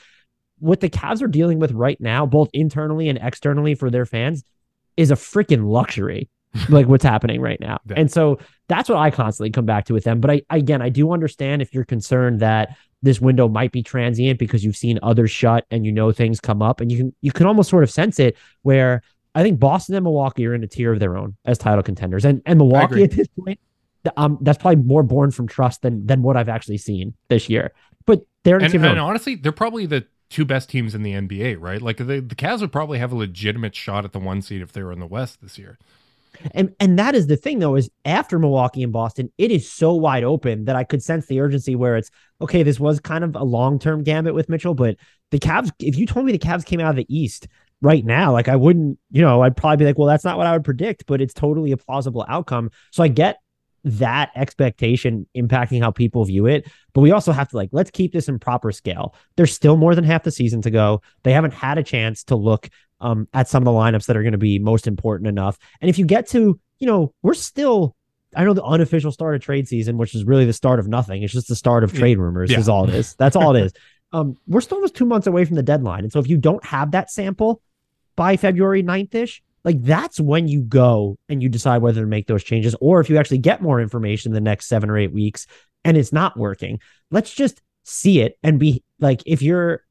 [0.60, 4.44] what the Cavs are dealing with right now, both internally and externally for their fans,
[4.96, 6.30] is a freaking luxury.
[6.70, 7.80] like what's happening right now.
[7.88, 7.96] Yeah.
[7.98, 10.20] And so that's what I constantly come back to with them.
[10.20, 14.38] But I again, I do understand if you're concerned that this window might be transient
[14.38, 17.32] because you've seen others shut and you know things come up and you can you
[17.32, 19.02] can almost sort of sense it where
[19.36, 22.26] I think Boston and Milwaukee are in a tier of their own as title contenders.
[22.26, 23.60] And and Milwaukee at this point,
[24.18, 27.74] um, that's probably more born from trust than than what I've actually seen this year.
[28.06, 31.82] But they're and, and honestly, they're probably the two best teams in the NBA, right?
[31.82, 34.72] Like the, the Cavs would probably have a legitimate shot at the one seed if
[34.72, 35.78] they were in the West this year.
[36.52, 39.94] And and that is the thing though is after Milwaukee and Boston, it is so
[39.94, 42.10] wide open that I could sense the urgency where it's
[42.42, 42.64] okay.
[42.64, 44.98] This was kind of a long term gambit with Mitchell, but
[45.32, 45.72] the Cavs.
[45.80, 47.48] If you told me the Cavs came out of the East
[47.84, 50.48] right now, like I wouldn't, you know, I'd probably be like, well, that's not what
[50.48, 52.72] I would predict, but it's totally a plausible outcome.
[52.92, 53.40] So I get
[53.84, 56.66] that expectation impacting how people view it.
[56.94, 59.14] But we also have to like, let's keep this in proper scale.
[59.36, 61.02] There's still more than half the season to go.
[61.24, 62.70] They haven't had a chance to look
[63.02, 65.58] um, at some of the lineups that are going to be most important enough.
[65.82, 67.98] And if you get to, you know, we're still,
[68.34, 71.22] I know the unofficial start of trade season, which is really the start of nothing.
[71.22, 72.60] It's just the start of trade rumors, yeah.
[72.60, 73.14] is all it is.
[73.16, 73.74] That's all it is.
[74.14, 76.04] Um, we're still almost two months away from the deadline.
[76.04, 77.62] And so if you don't have that sample
[78.16, 82.28] by February 9th ish, like that's when you go and you decide whether to make
[82.28, 85.14] those changes or if you actually get more information in the next seven or eight
[85.14, 85.48] weeks
[85.84, 86.80] and it's not working.
[87.12, 89.84] Let's just see it and be like if you're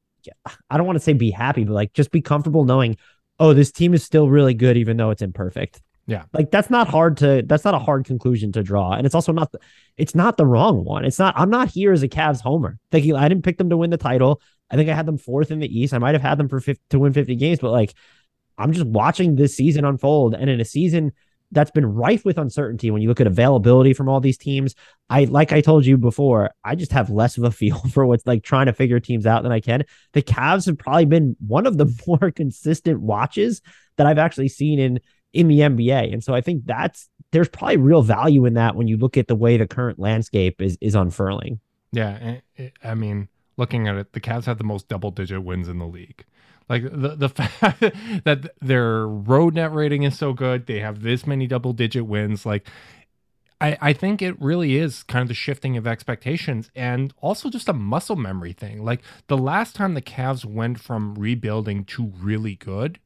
[0.71, 2.97] i don't want to say be happy but like just be comfortable knowing
[3.39, 5.81] oh this team is still really good even though it's imperfect.
[6.07, 6.25] Yeah.
[6.33, 8.93] Like that's not hard to that's not a hard conclusion to draw.
[8.93, 9.61] And it's also not the,
[9.97, 11.05] it's not the wrong one.
[11.05, 13.77] It's not i'm not here as a Cavs homer thinking i didn't pick them to
[13.77, 14.41] win the title
[14.73, 16.59] i think i had them fourth in the east i might have had them for
[16.59, 17.95] 50, to win 50 games but like
[18.59, 20.35] I'm just watching this season unfold.
[20.35, 21.13] And in a season
[21.51, 24.75] that's been rife with uncertainty when you look at availability from all these teams,
[25.11, 28.27] I like I told you before, I just have less of a feel for what's
[28.27, 29.85] like trying to figure teams out than I can.
[30.13, 33.61] The Cavs have probably been one of the more consistent watches
[33.97, 35.01] that I've actually seen in
[35.33, 36.13] in the NBA.
[36.13, 39.27] And so I think that's there's probably real value in that when you look at
[39.27, 41.61] the way the current landscape is is unfurling.
[41.95, 42.39] Yeah,
[42.83, 43.29] I mean,
[43.63, 46.25] looking at it, the Cavs have the most double digit wins in the league.
[46.69, 47.81] Like the the fact
[48.25, 52.45] that their road net rating is so good, they have this many double digit wins.
[52.45, 52.67] Like
[53.61, 57.69] I, I think it really is kind of the shifting of expectations and also just
[57.69, 58.85] a muscle memory thing.
[58.85, 62.99] Like the last time the Cavs went from rebuilding to really good,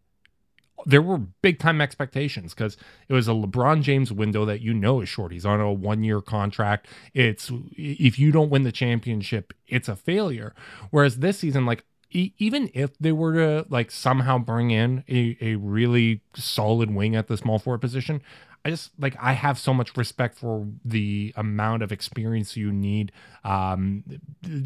[0.86, 2.76] there were big time expectations because
[3.08, 5.32] it was a LeBron James window that you know is short.
[5.32, 6.86] He's on a one year contract.
[7.12, 10.54] It's if you don't win the championship, it's a failure.
[10.90, 15.56] Whereas this season, like even if they were to like somehow bring in a, a
[15.56, 18.22] really solid wing at the small forward position,
[18.66, 23.12] I just like I have so much respect for the amount of experience you need.
[23.44, 24.02] Um,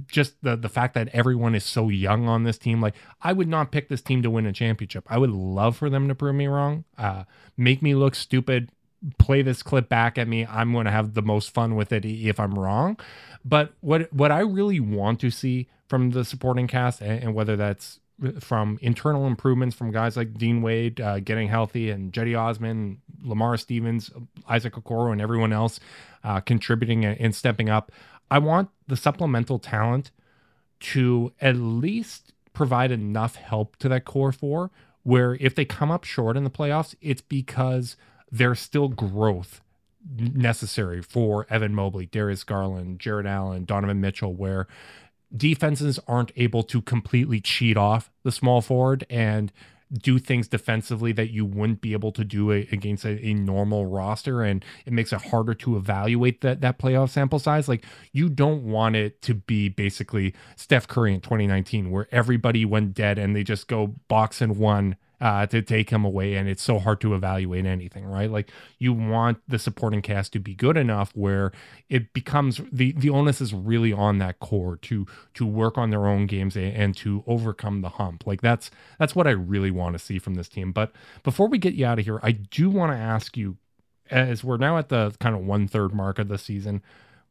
[0.06, 2.80] just the the fact that everyone is so young on this team.
[2.80, 5.04] Like I would not pick this team to win a championship.
[5.10, 7.24] I would love for them to prove me wrong, uh,
[7.58, 8.70] make me look stupid,
[9.18, 10.46] play this clip back at me.
[10.46, 12.98] I'm going to have the most fun with it if I'm wrong.
[13.44, 17.54] But what what I really want to see from the supporting cast, and, and whether
[17.54, 18.00] that's
[18.40, 23.56] from internal improvements from guys like Dean Wade uh, getting healthy and Cedi Osman, Lamar
[23.56, 24.10] Stevens,
[24.48, 25.80] Isaac Okoro, and everyone else
[26.24, 27.92] uh, contributing and stepping up.
[28.30, 30.10] I want the supplemental talent
[30.80, 34.70] to at least provide enough help to that core four
[35.02, 37.96] where if they come up short in the playoffs, it's because
[38.30, 39.62] there's still growth
[40.08, 44.66] necessary for Evan Mobley, Darius Garland, Jarrett Allen, Donovan Mitchell, where
[45.34, 49.52] defenses aren't able to completely cheat off the small forward and
[49.92, 53.86] do things defensively that you wouldn't be able to do a, against a, a, normal
[53.86, 54.42] roster.
[54.42, 57.68] And it makes it harder to evaluate that that playoff sample size.
[57.68, 62.94] Like you don't want it to be basically Steph Curry in 2019 where everybody went
[62.94, 66.62] dead and they just go box and one uh, to take him away, and it's
[66.62, 68.30] so hard to evaluate anything, right?
[68.30, 71.52] Like you want the supporting cast to be good enough where
[71.88, 76.06] it becomes the the onus is really on that core to to work on their
[76.06, 78.26] own games and, and to overcome the hump.
[78.26, 80.72] Like that's that's what I really want to see from this team.
[80.72, 80.92] But
[81.22, 83.58] before we get you out of here, I do want to ask you,
[84.10, 86.82] as we're now at the kind of one third mark of the season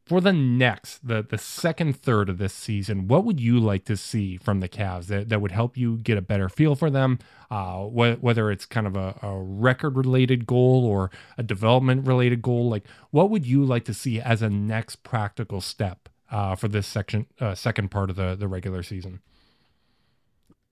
[0.06, 3.96] for the next the the second third of this season what would you like to
[3.96, 7.18] see from the Cavs that, that would help you get a better feel for them?
[7.50, 12.42] Uh, wh- whether it's kind of a, a record related goal or a development related
[12.42, 16.68] goal like what would you like to see as a next practical step uh, for
[16.68, 19.20] this section uh, second part of the the regular season?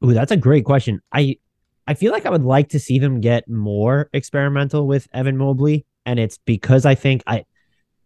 [0.04, 1.00] Ooh, that's a great question.
[1.12, 1.36] I
[1.86, 5.86] I feel like I would like to see them get more experimental with Evan Mobley
[6.06, 7.44] and it's because I think I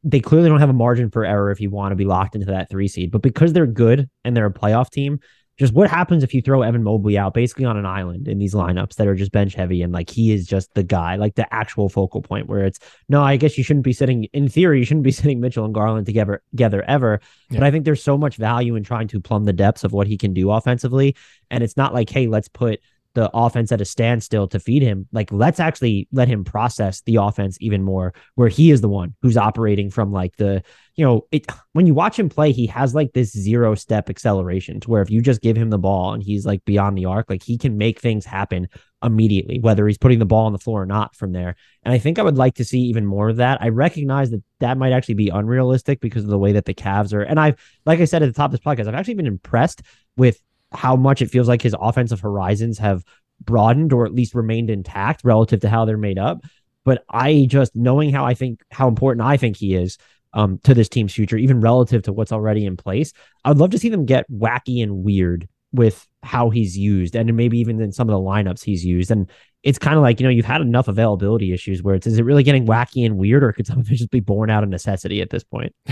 [0.04, 2.46] they clearly don't have a margin for error if you want to be locked into
[2.48, 3.10] that three seed.
[3.10, 5.20] But because they're good and they're a playoff team,
[5.58, 8.54] just what happens if you throw Evan Mobley out basically on an island in these
[8.54, 11.52] lineups that are just bench heavy and like he is just the guy, like the
[11.54, 12.78] actual focal point where it's
[13.08, 15.74] no, I guess you shouldn't be sitting in theory, you shouldn't be sitting Mitchell and
[15.74, 17.20] Garland together together ever.
[17.50, 17.60] Yeah.
[17.60, 20.06] But I think there's so much value in trying to plumb the depths of what
[20.06, 21.16] he can do offensively.
[21.50, 22.80] And it's not like, hey, let's put
[23.14, 25.06] the offense at a standstill to feed him.
[25.12, 29.14] Like, let's actually let him process the offense even more, where he is the one
[29.22, 30.62] who's operating from like the,
[30.94, 34.80] you know, it when you watch him play, he has like this zero step acceleration
[34.80, 37.28] to where if you just give him the ball and he's like beyond the arc,
[37.28, 38.68] like he can make things happen
[39.02, 41.56] immediately, whether he's putting the ball on the floor or not from there.
[41.82, 43.60] And I think I would like to see even more of that.
[43.60, 47.12] I recognize that that might actually be unrealistic because of the way that the Cavs
[47.12, 47.22] are.
[47.22, 49.82] And I've, like I said at the top of this podcast, I've actually been impressed
[50.16, 50.40] with
[50.74, 53.04] how much it feels like his offensive horizons have
[53.44, 56.42] broadened or at least remained intact relative to how they're made up.
[56.84, 59.98] But I just knowing how I think how important I think he is
[60.34, 63.12] um, to this team's future, even relative to what's already in place,
[63.44, 67.34] I would love to see them get wacky and weird with how he's used and
[67.34, 69.10] maybe even in some of the lineups he's used.
[69.10, 69.30] And
[69.62, 72.24] it's kind of like, you know, you've had enough availability issues where it's is it
[72.24, 74.68] really getting wacky and weird or could some of it just be born out of
[74.68, 75.74] necessity at this point?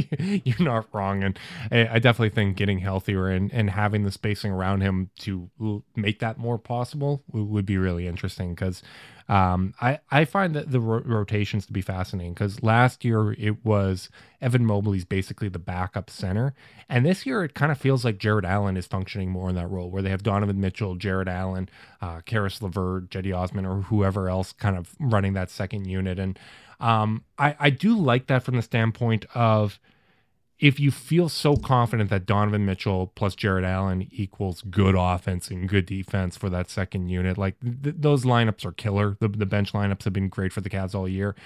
[0.44, 1.22] you're not wrong.
[1.22, 1.38] And
[1.70, 5.50] I, definitely think getting healthier and, and having the spacing around him to
[5.96, 8.82] make that more possible would be really interesting because
[9.28, 13.62] um, I, I find that the ro- rotations to be fascinating because last year it
[13.64, 14.08] was
[14.40, 16.54] Evan Mobley's basically the backup center.
[16.88, 19.68] And this year it kind of feels like Jarrett Allen is functioning more in that
[19.68, 21.68] role where they have Donovan Mitchell, Jarrett Allen,
[22.00, 26.18] uh, Caris LeVert, Cedi Osman, or whoever else kind of running that second unit.
[26.18, 26.38] And
[26.80, 29.78] um, I, I do like that from the standpoint of
[30.58, 35.68] if you feel so confident that Donovan Mitchell plus Jarrett Allen equals good offense and
[35.68, 39.16] good defense for that second unit, like th- those lineups are killer.
[39.20, 41.36] The, the bench lineups have been great for the Cavs all year.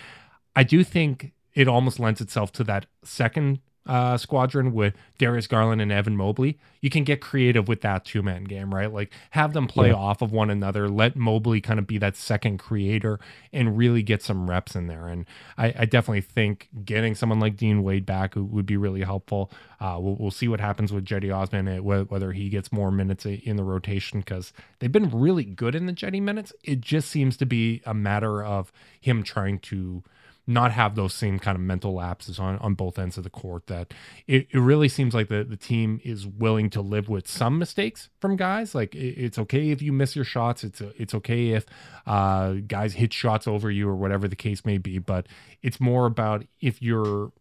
[0.57, 5.81] I do think it almost lends itself to that second uh, squadron with Darius Garland
[5.81, 8.93] and Evan Mobley, you can get creative with that two man game, right?
[8.93, 9.95] Like have them play yeah.
[9.95, 13.19] off of one another, let Mobley kind of be that second creator
[13.53, 15.09] and really get some reps in there.
[15.09, 15.27] And
[15.59, 19.51] I, I definitely think getting someone like Dean Wade back would be really helpful.
[19.81, 23.27] Uh, we'll, we'll, see what happens with Cedi Osman, eh, whether he gets more minutes
[23.27, 26.53] in the rotation because they've been really good in the Cedi minutes.
[26.63, 30.05] It just seems to be a matter of him trying to
[30.47, 33.67] not have those same kind of mental lapses on, on both ends of the court
[33.69, 33.95] that
[34.27, 38.09] it, it really seems like the, the team is willing to live with some mistakes
[38.21, 38.75] from guys.
[38.75, 40.65] Like it, it's okay if you miss your shots.
[40.65, 41.65] It's it's okay if
[42.07, 44.99] uh, guys hit shots over you or whatever the case may be.
[44.99, 45.27] But
[45.63, 47.33] it's more about if you're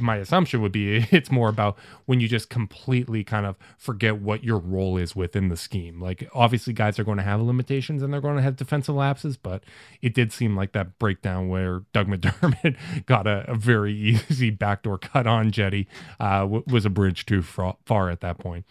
[0.00, 4.44] my assumption would be it's more about when you just completely kind of forget what
[4.44, 6.00] your role is within the scheme.
[6.00, 9.36] Like obviously guys are going to have limitations and they're going to have defensive lapses,
[9.36, 9.64] but
[10.00, 13.92] it did seem like that breakdown where Doug McDermott got a, a very
[14.30, 15.86] easy backdoor cut on Cedi
[16.20, 18.64] uh, w- was a bridge too far at that point.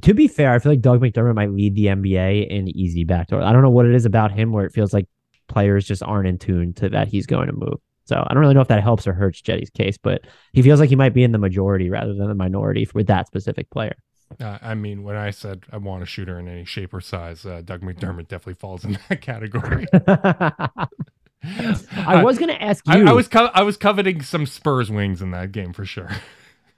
[0.00, 3.42] To be fair, I feel like Doug McDermott might lead the NBA in easy backdoor.
[3.42, 5.06] I don't know what it is about him where it feels like
[5.48, 7.78] players just aren't in tune to that he's going to move.
[8.04, 10.22] So I don't really know if that helps or hurts Cedi's case, but
[10.52, 13.26] he feels like he might be in the majority rather than the minority with that
[13.26, 13.96] specific player.
[14.40, 17.44] Uh, I mean, when I said I want a shooter in any shape or size,
[17.44, 19.86] uh, Doug McDermott definitely falls in that category.
[21.44, 23.06] I was going to ask you.
[23.06, 26.08] I, I was co- I was coveting some Spurs wings in that game for sure.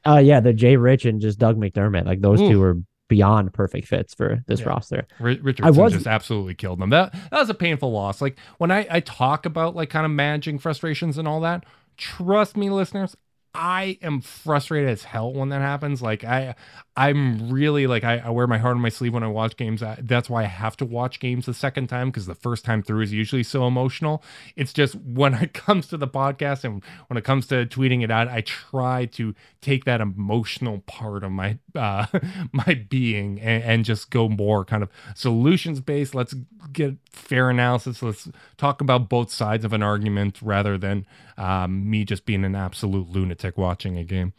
[0.06, 2.48] Uh, yeah, the Jay Rich and just Doug McDermott, like those Ooh.
[2.48, 2.78] two were
[3.08, 4.68] beyond perfect fits for this yeah.
[4.68, 5.06] roster.
[5.20, 6.90] Richardson I was, just absolutely killed them.
[6.90, 8.20] That that was a painful loss.
[8.20, 11.64] Like when I I talk about like kind of managing frustrations and all that,
[11.96, 13.16] trust me, listeners,
[13.54, 16.02] I am frustrated as hell when that happens.
[16.02, 16.56] Like I,
[16.96, 19.82] I'm really like I, I wear my heart on my sleeve when I watch games.
[19.82, 22.84] I, that's why I have to watch games the second time because the first time
[22.84, 24.22] through is usually so emotional.
[24.54, 28.12] It's just when it comes to the podcast and when it comes to tweeting it
[28.12, 32.06] out, I try to take that emotional part of my uh,
[32.52, 36.14] my being and, and just go more kind of solutions based.
[36.14, 36.34] Let's
[36.72, 38.02] get fair analysis.
[38.02, 42.54] Let's talk about both sides of an argument rather than um, me just being an
[42.54, 44.32] absolute lunatic watching a game.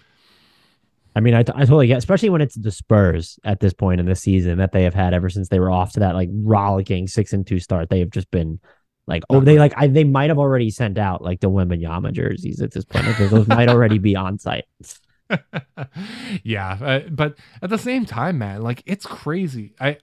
[1.16, 4.06] I mean, I, I totally get, especially when it's the Spurs at this point in
[4.06, 7.08] the season that they have had ever since they were off to that like rollicking
[7.08, 7.90] six and two start.
[7.90, 8.60] They have just been
[9.08, 12.62] like, oh, they like, I, they might have already sent out like the Wembanyama jerseys
[12.62, 13.06] at this point.
[13.06, 14.66] Like, those might already be on site.
[16.44, 19.74] yeah, uh, but at the same time, man, like it's crazy.
[19.80, 19.98] I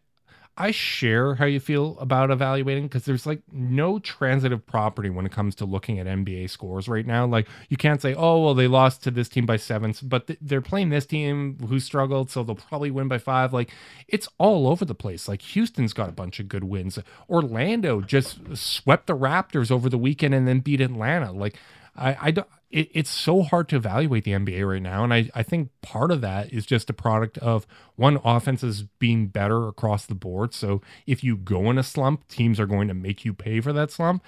[0.56, 5.32] I share how you feel about evaluating because there's like no transitive property when it
[5.32, 7.24] comes to looking at NBA scores right now.
[7.24, 10.38] Like you can't say, oh, well, they lost to this team by seven, but th-
[10.42, 13.54] they're playing this team who struggled, so they'll probably win by five.
[13.54, 13.70] Like
[14.08, 15.26] it's all over the place.
[15.26, 16.98] Like Houston's got a bunch of good wins.
[17.30, 21.32] Orlando just swept the Raptors over the weekend and then beat Atlanta.
[21.32, 21.56] Like
[21.96, 25.04] I, I don't it, it's so hard to evaluate the NBA right now.
[25.04, 27.66] And I, I think part of that is just a product of
[27.96, 30.54] one, offenses being better across the board.
[30.54, 33.72] So if you go in a slump, teams are going to make you pay for
[33.74, 34.24] that slump.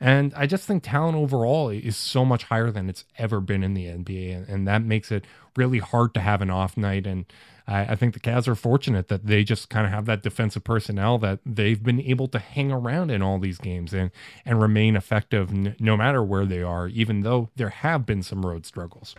[0.00, 3.74] And I just think talent overall is so much higher than it's ever been in
[3.74, 4.36] the NBA.
[4.36, 5.24] And, and that makes it
[5.56, 7.06] really hard to have an off night.
[7.06, 7.26] And
[7.66, 10.64] I, I think the Cavs are fortunate that they just kind of have that defensive
[10.64, 14.10] personnel that they've been able to hang around in all these games and
[14.44, 18.44] and remain effective n- no matter where they are, even though there have been some
[18.44, 19.14] road struggles.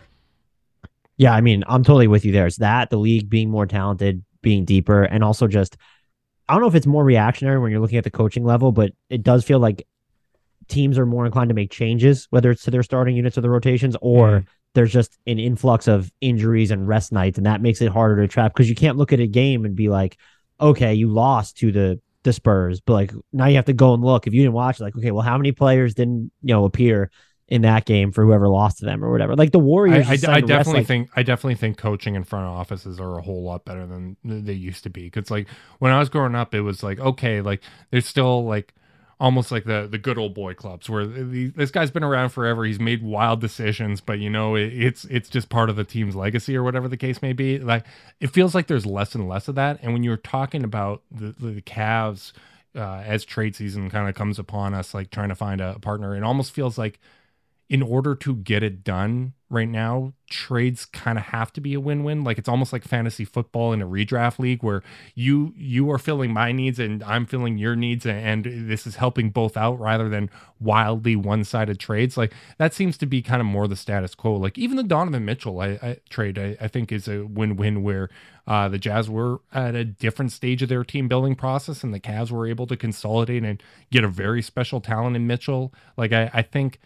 [1.16, 2.46] Yeah, I mean, I'm totally with you there.
[2.46, 5.76] It's that the league being more talented, being deeper, and also just
[6.48, 8.92] I don't know if it's more reactionary when you're looking at the coaching level, but
[9.10, 9.86] it does feel like
[10.68, 13.50] teams are more inclined to make changes, whether it's to their starting units or the
[13.50, 14.46] rotations, or mm
[14.76, 18.28] there's just an influx of injuries and rest nights, and that makes it harder to
[18.28, 20.18] trap because you can't look at a game and be like,
[20.60, 24.04] okay, you lost to the the Spurs, but like now you have to go and
[24.04, 24.26] look.
[24.26, 27.10] If you didn't watch, like, okay, well, how many players didn't you know appear
[27.48, 29.34] in that game for whoever lost to them or whatever?
[29.34, 30.06] Like the Warriors.
[30.06, 33.22] I, I, I definitely like, think I definitely think coaching in front offices are a
[33.22, 35.04] whole lot better than they used to be.
[35.04, 35.48] Because like
[35.78, 38.74] when I was growing up, it was like okay, like there's still like
[39.18, 42.64] almost like the the good old boy clubs where the, this guy's been around forever.
[42.64, 46.14] He's made wild decisions but you know it, it's it's just part of the team's
[46.14, 47.58] legacy or whatever the case may be.
[47.58, 47.84] Like
[48.20, 49.78] it feels like there's less and less of that.
[49.82, 52.32] And when you're talking about the the Cavs
[52.74, 56.14] uh, as trade season kind of comes upon us like trying to find a partner
[56.14, 57.00] it almost feels like
[57.68, 61.80] in order to get it done right now, trades kind of have to be a
[61.80, 62.22] win-win.
[62.22, 64.82] Like it's almost like fantasy football in a redraft league where
[65.14, 69.30] you you are filling my needs and I'm filling your needs, and this is helping
[69.30, 70.30] both out rather than
[70.60, 72.16] wildly one-sided trades.
[72.16, 74.34] Like that seems to be kind of more the status quo.
[74.34, 78.10] Like even the Donovan Mitchell I, I trade, I, I, think is a win-win where
[78.46, 82.00] uh, the Jazz were at a different stage of their team building process, and the
[82.00, 83.60] Cavs were able to consolidate and
[83.90, 85.72] get a very special talent in Mitchell.
[85.96, 86.80] Like I, I think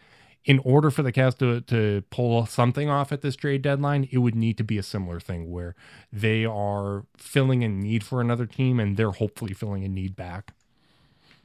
[0.45, 4.19] in order for the Cavs to, to pull something off at this trade deadline, it
[4.19, 5.75] would need to be a similar thing where
[6.13, 10.55] they are filling a need for another team and they're hopefully filling a need back.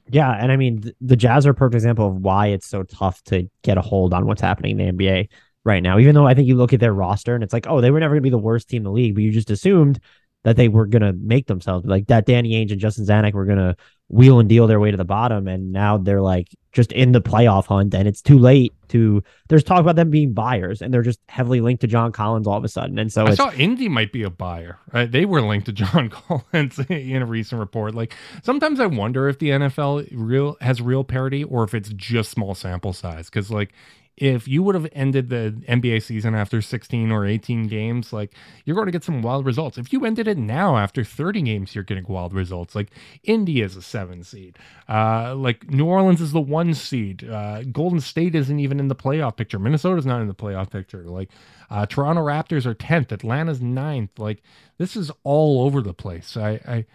[0.08, 3.24] Yeah, and I mean the Jazz are a perfect example of why it's so tough
[3.24, 5.30] to get a hold on what's happening in the NBA
[5.64, 5.98] right now.
[5.98, 8.00] Even though I think you look at their roster and it's like, oh, they were
[8.00, 10.00] never going to be the worst team in the league, but you just assumed
[10.44, 12.28] that they were going to make themselves like that.
[12.28, 13.76] Danny Ainge and Justin Zanik were going to
[14.10, 17.22] wheel and deal their way to the bottom, and now they're like just in the
[17.22, 19.24] playoff hunt, and it's too late to.
[19.48, 22.58] There's talk about them being buyers, and they're just heavily linked to John Collins all
[22.58, 24.80] of a sudden, and so I saw Indy might be a buyer.
[24.94, 25.12] Right?
[25.12, 26.10] They were linked to John
[26.52, 27.96] Collins in a recent report.
[27.96, 28.14] Like
[28.44, 32.56] sometimes I wonder if the NFL real has real parity or if it's just small
[32.56, 33.74] sample size because like
[34.18, 38.34] if you would have ended the NBA season after 16 or 18 games, like
[38.64, 39.78] you're going to get some wild results.
[39.78, 42.76] If you ended it now after 30 games, you're getting wild results.
[42.76, 42.92] Like
[43.24, 47.28] India is a seven seed, uh, like New Orleans is the one seed.
[47.30, 49.60] Uh, Golden State isn't even in the playoff picture.
[49.60, 51.04] Minnesota's not in the playoff picture.
[51.04, 51.30] Like
[51.70, 54.18] uh, Toronto Raptors are 10th, Atlanta's 9th.
[54.18, 54.42] Like
[54.78, 56.38] this is all over the place.
[56.38, 56.86] I, I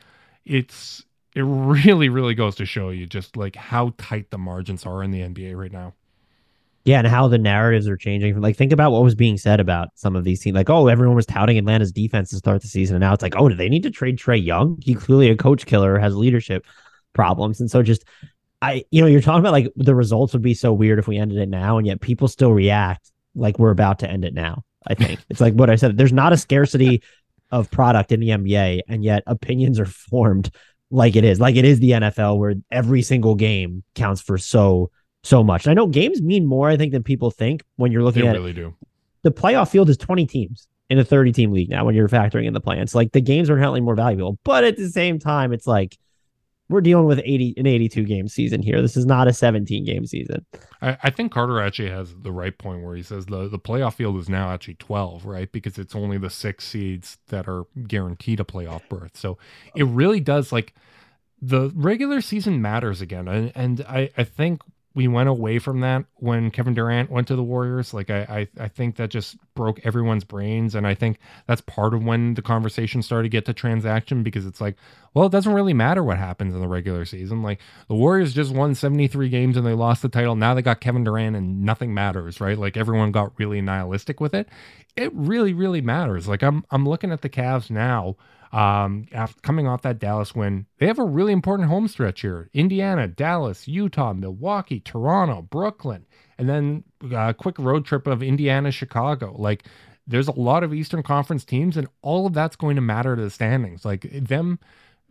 [0.47, 5.03] it's it really really goes to show you just like how tight the margins are
[5.03, 5.93] in the NBA right now.
[6.85, 8.41] Yeah, and how the narratives are changing.
[8.41, 10.55] Like, think about what was being said about some of these teams.
[10.55, 13.37] Like, oh, everyone was touting Atlanta's defense to start the season, and now it's like,
[13.37, 14.79] oh, do they need to trade Trae Young?
[14.83, 16.65] He clearly a coach killer, has leadership
[17.13, 18.05] problems, and so just,
[18.63, 21.19] I, you know, you're talking about like the results would be so weird if we
[21.19, 24.65] ended it now, and yet people still react like we're about to end it now.
[24.87, 25.99] I think it's like what I said.
[25.99, 27.03] There's not a scarcity
[27.51, 30.51] of product in the NBA, and yet opinions are formed
[30.91, 34.91] like it is, like it is the NFL, where every single game counts for so
[35.23, 35.67] so much.
[35.67, 38.37] I know games mean more, I think, than people think when you're looking they at
[38.37, 38.55] really it.
[38.55, 38.75] do.
[39.23, 42.47] The playoff field is 20 teams in a 30 team league now when you're factoring
[42.47, 42.95] in the plans.
[42.95, 45.99] Like the games are inherently more valuable, but at the same time, it's like
[46.71, 48.81] we're dealing with 80 an 82 game season here.
[48.81, 50.47] This is not a 17 game season.
[50.81, 53.95] I, I, think Carter actually has the right point where he says the, the playoff
[53.95, 55.51] field is now actually 12, right?
[55.51, 59.17] Because it's only the six seeds that are guaranteed a playoff berth.
[59.17, 59.37] So
[59.75, 60.73] it really does like
[61.43, 63.27] the regular season matters again.
[63.27, 64.63] And, and I, I think
[65.01, 67.95] we went away from that when Kevin Durant went to the Warriors.
[67.95, 71.95] Like I, I, I think that just broke everyone's brains, and I think that's part
[71.95, 74.77] of when the conversation started to get to transaction because it's like,
[75.15, 77.43] well, it doesn't really matter what happens in the regular season.
[77.43, 80.37] Like the Warriors just won seventy three games and they lost the title.
[80.37, 82.59] Now they got Kevin Durant, and nothing matters, right?
[82.59, 84.51] Like everyone got really nihilistic with it.
[84.97, 86.29] It really, really matters.
[86.29, 88.17] Like I'm, I'm looking at the Cavs now
[88.53, 92.51] um, after coming off that Dallas win, they have a really important home stretch here:
[92.53, 96.07] Indiana, Dallas, Utah, Milwaukee, Toronto, Brooklyn,
[96.39, 99.35] and then a quick road trip of Indiana, Chicago.
[99.39, 99.65] Like,
[100.07, 103.23] there's a lot of Eastern Conference teams, and all of that's going to matter to
[103.23, 103.85] the standings.
[103.85, 104.59] Like them,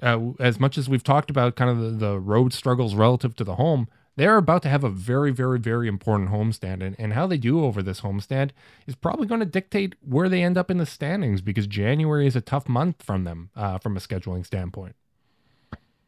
[0.02, 3.44] uh, as much as we've talked about kind of the, the road struggles relative to
[3.44, 3.88] the home,
[4.20, 6.84] they're about to have a very, very, very important homestand.
[6.86, 8.52] And, and how they do over this homestand
[8.86, 12.36] is probably going to dictate where they end up in the standings because January is
[12.36, 14.98] a tough month from them uh, from a scheduling standpoint.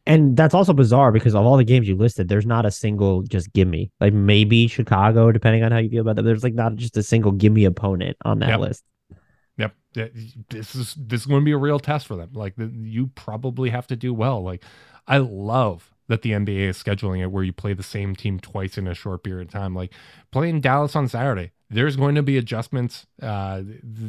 [0.04, 3.22] And that's also bizarre because of all the games you listed, there's not a single
[3.22, 3.90] just gimme.
[3.98, 6.22] Like maybe Chicago, depending on how you feel about that.
[6.22, 8.60] There's like not just a single gimme opponent on that Yep.
[8.60, 8.84] list.
[9.56, 12.30] Yep, this is this is going to be a real test for them.
[12.34, 14.42] Like you probably have to do well.
[14.42, 14.64] Like
[15.06, 18.76] I love that the NBA is scheduling it where you play the same team twice
[18.76, 19.74] in a short period of time.
[19.74, 19.92] Like
[20.30, 23.06] playing Dallas on Saturday, there's going to be adjustments.
[23.20, 23.62] Uh,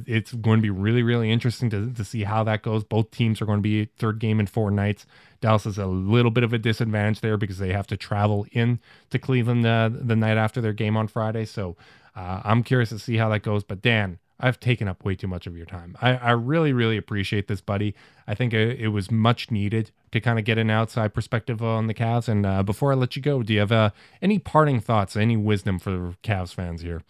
[0.06, 2.84] it's going to be really really interesting to to see how that goes.
[2.84, 5.06] Both teams are going to be third game in four nights.
[5.42, 8.80] Dallas is a little bit of a disadvantage there because they have to travel in
[9.10, 11.46] to Cleveland uh, the night after their game on Friday.
[11.46, 11.76] So
[12.16, 13.64] uh, I'm curious to see how that goes.
[13.64, 15.96] But Dan, I've taken up way too much of your time.
[16.02, 17.96] I, I really, really appreciate this, buddy.
[18.28, 21.88] I think it, it was much needed to kind of get an outside perspective on
[21.88, 22.28] the Cavs.
[22.28, 23.92] And uh, before I let you go, do you have uh,
[24.22, 27.04] any parting thoughts, any wisdom for Cavs fans here?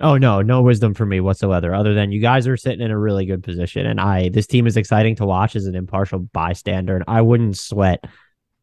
[0.00, 2.98] Oh no, no wisdom for me whatsoever, other than you guys are sitting in a
[2.98, 3.84] really good position.
[3.84, 6.96] And I this team is exciting to watch as an impartial bystander.
[6.96, 8.04] And I wouldn't sweat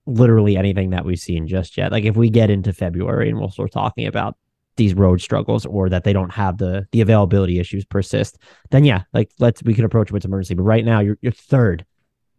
[0.07, 1.91] literally anything that we've seen just yet.
[1.91, 4.35] Like if we get into February and we'll start talking about
[4.77, 8.37] these road struggles or that they don't have the the availability issues persist,
[8.71, 10.55] then yeah, like let's we can approach it with emergency.
[10.55, 11.85] But right now you're you're third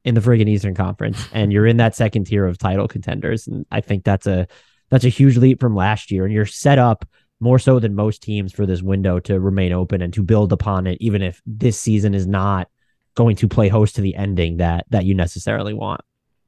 [0.04, 3.46] in the friggin' Eastern Conference and you're in that second tier of title contenders.
[3.46, 4.46] And I think that's a
[4.90, 6.24] that's a huge leap from last year.
[6.24, 7.06] And you're set up
[7.40, 10.86] more so than most teams for this window to remain open and to build upon
[10.86, 12.68] it, even if this season is not
[13.14, 16.00] going to play host to the ending that that you necessarily want.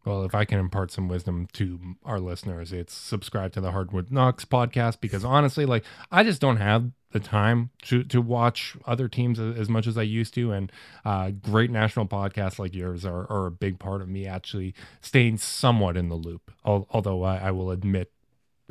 [0.04, 4.10] Well, if I can impart some wisdom to our listeners, it's subscribe to the Hardwood
[4.10, 9.08] Knocks podcast because honestly, like I just don't have the time to to watch other
[9.08, 10.72] teams as much as I used to, and
[11.04, 15.38] uh, great national podcasts like yours are, are a big part of me actually staying
[15.38, 16.50] somewhat in the loop.
[16.64, 18.12] Al- although I, I will admit,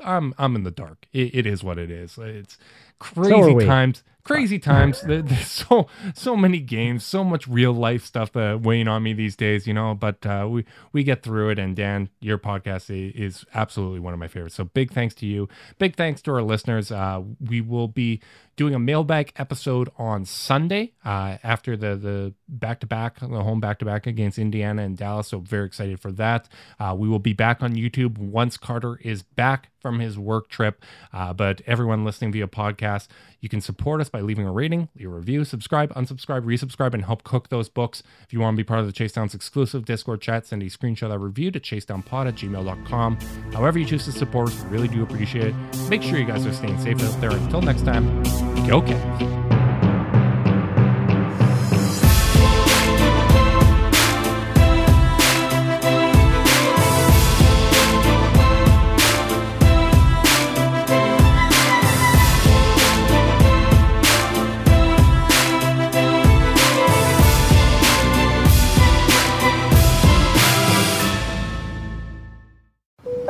[0.04, 1.06] I'm I'm in the dark.
[1.14, 2.18] It, it is what it is.
[2.18, 2.58] It's
[2.98, 3.66] crazy we.
[3.66, 4.04] times.
[4.30, 5.02] Crazy times.
[5.02, 9.36] There's so so many games, so much real life stuff that weighing on me these
[9.36, 9.96] days, you know.
[9.96, 11.58] But uh, we we get through it.
[11.58, 14.54] And Dan, your podcast is absolutely one of my favorites.
[14.54, 15.50] So big thanks to you.
[15.80, 16.92] Big thanks to our listeners.
[16.92, 18.22] Uh, we will be
[18.60, 23.62] doing a mailbag episode on Sunday uh, after the the back to back, the home
[23.62, 25.30] back to back against Indiana and Dallas.
[25.30, 26.50] So very excited for that.
[26.78, 30.84] Uh, we will be back on YouTube once Carter is back from his work trip.
[31.14, 33.08] Uh, but everyone listening via podcast,
[33.40, 37.06] you can support us by leaving a rating, leave a review, subscribe, unsubscribe, resubscribe, and
[37.06, 38.04] help cook those books.
[38.24, 40.68] If you want to be part of the Chase Downs exclusive Discord chat, send a
[40.68, 43.20] screenshot of review to chasedownpod at gmail.com.
[43.54, 45.56] However you choose to support us, we really do appreciate it.
[45.90, 47.32] Make sure you guys are staying safe out there.
[47.32, 48.24] Until next time,
[48.68, 49.49] go Cavs.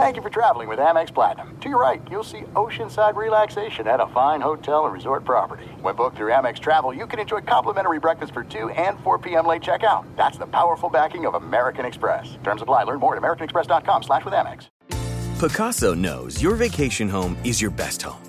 [0.09, 1.55] Thank you for traveling with Amex Platinum.
[1.59, 5.65] To your right, you'll see oceanside relaxation at a fine hotel and resort property.
[5.81, 9.45] When booked through Amex Travel, you can enjoy complimentary breakfast for 2 and 4 p.m.
[9.45, 10.07] late checkout.
[10.17, 12.39] That's the powerful backing of American Express.
[12.43, 12.85] Terms apply.
[12.85, 14.69] Learn more at americanexpress.com slash with Amex.
[15.37, 18.28] Pacaso knows your vacation home is your best home.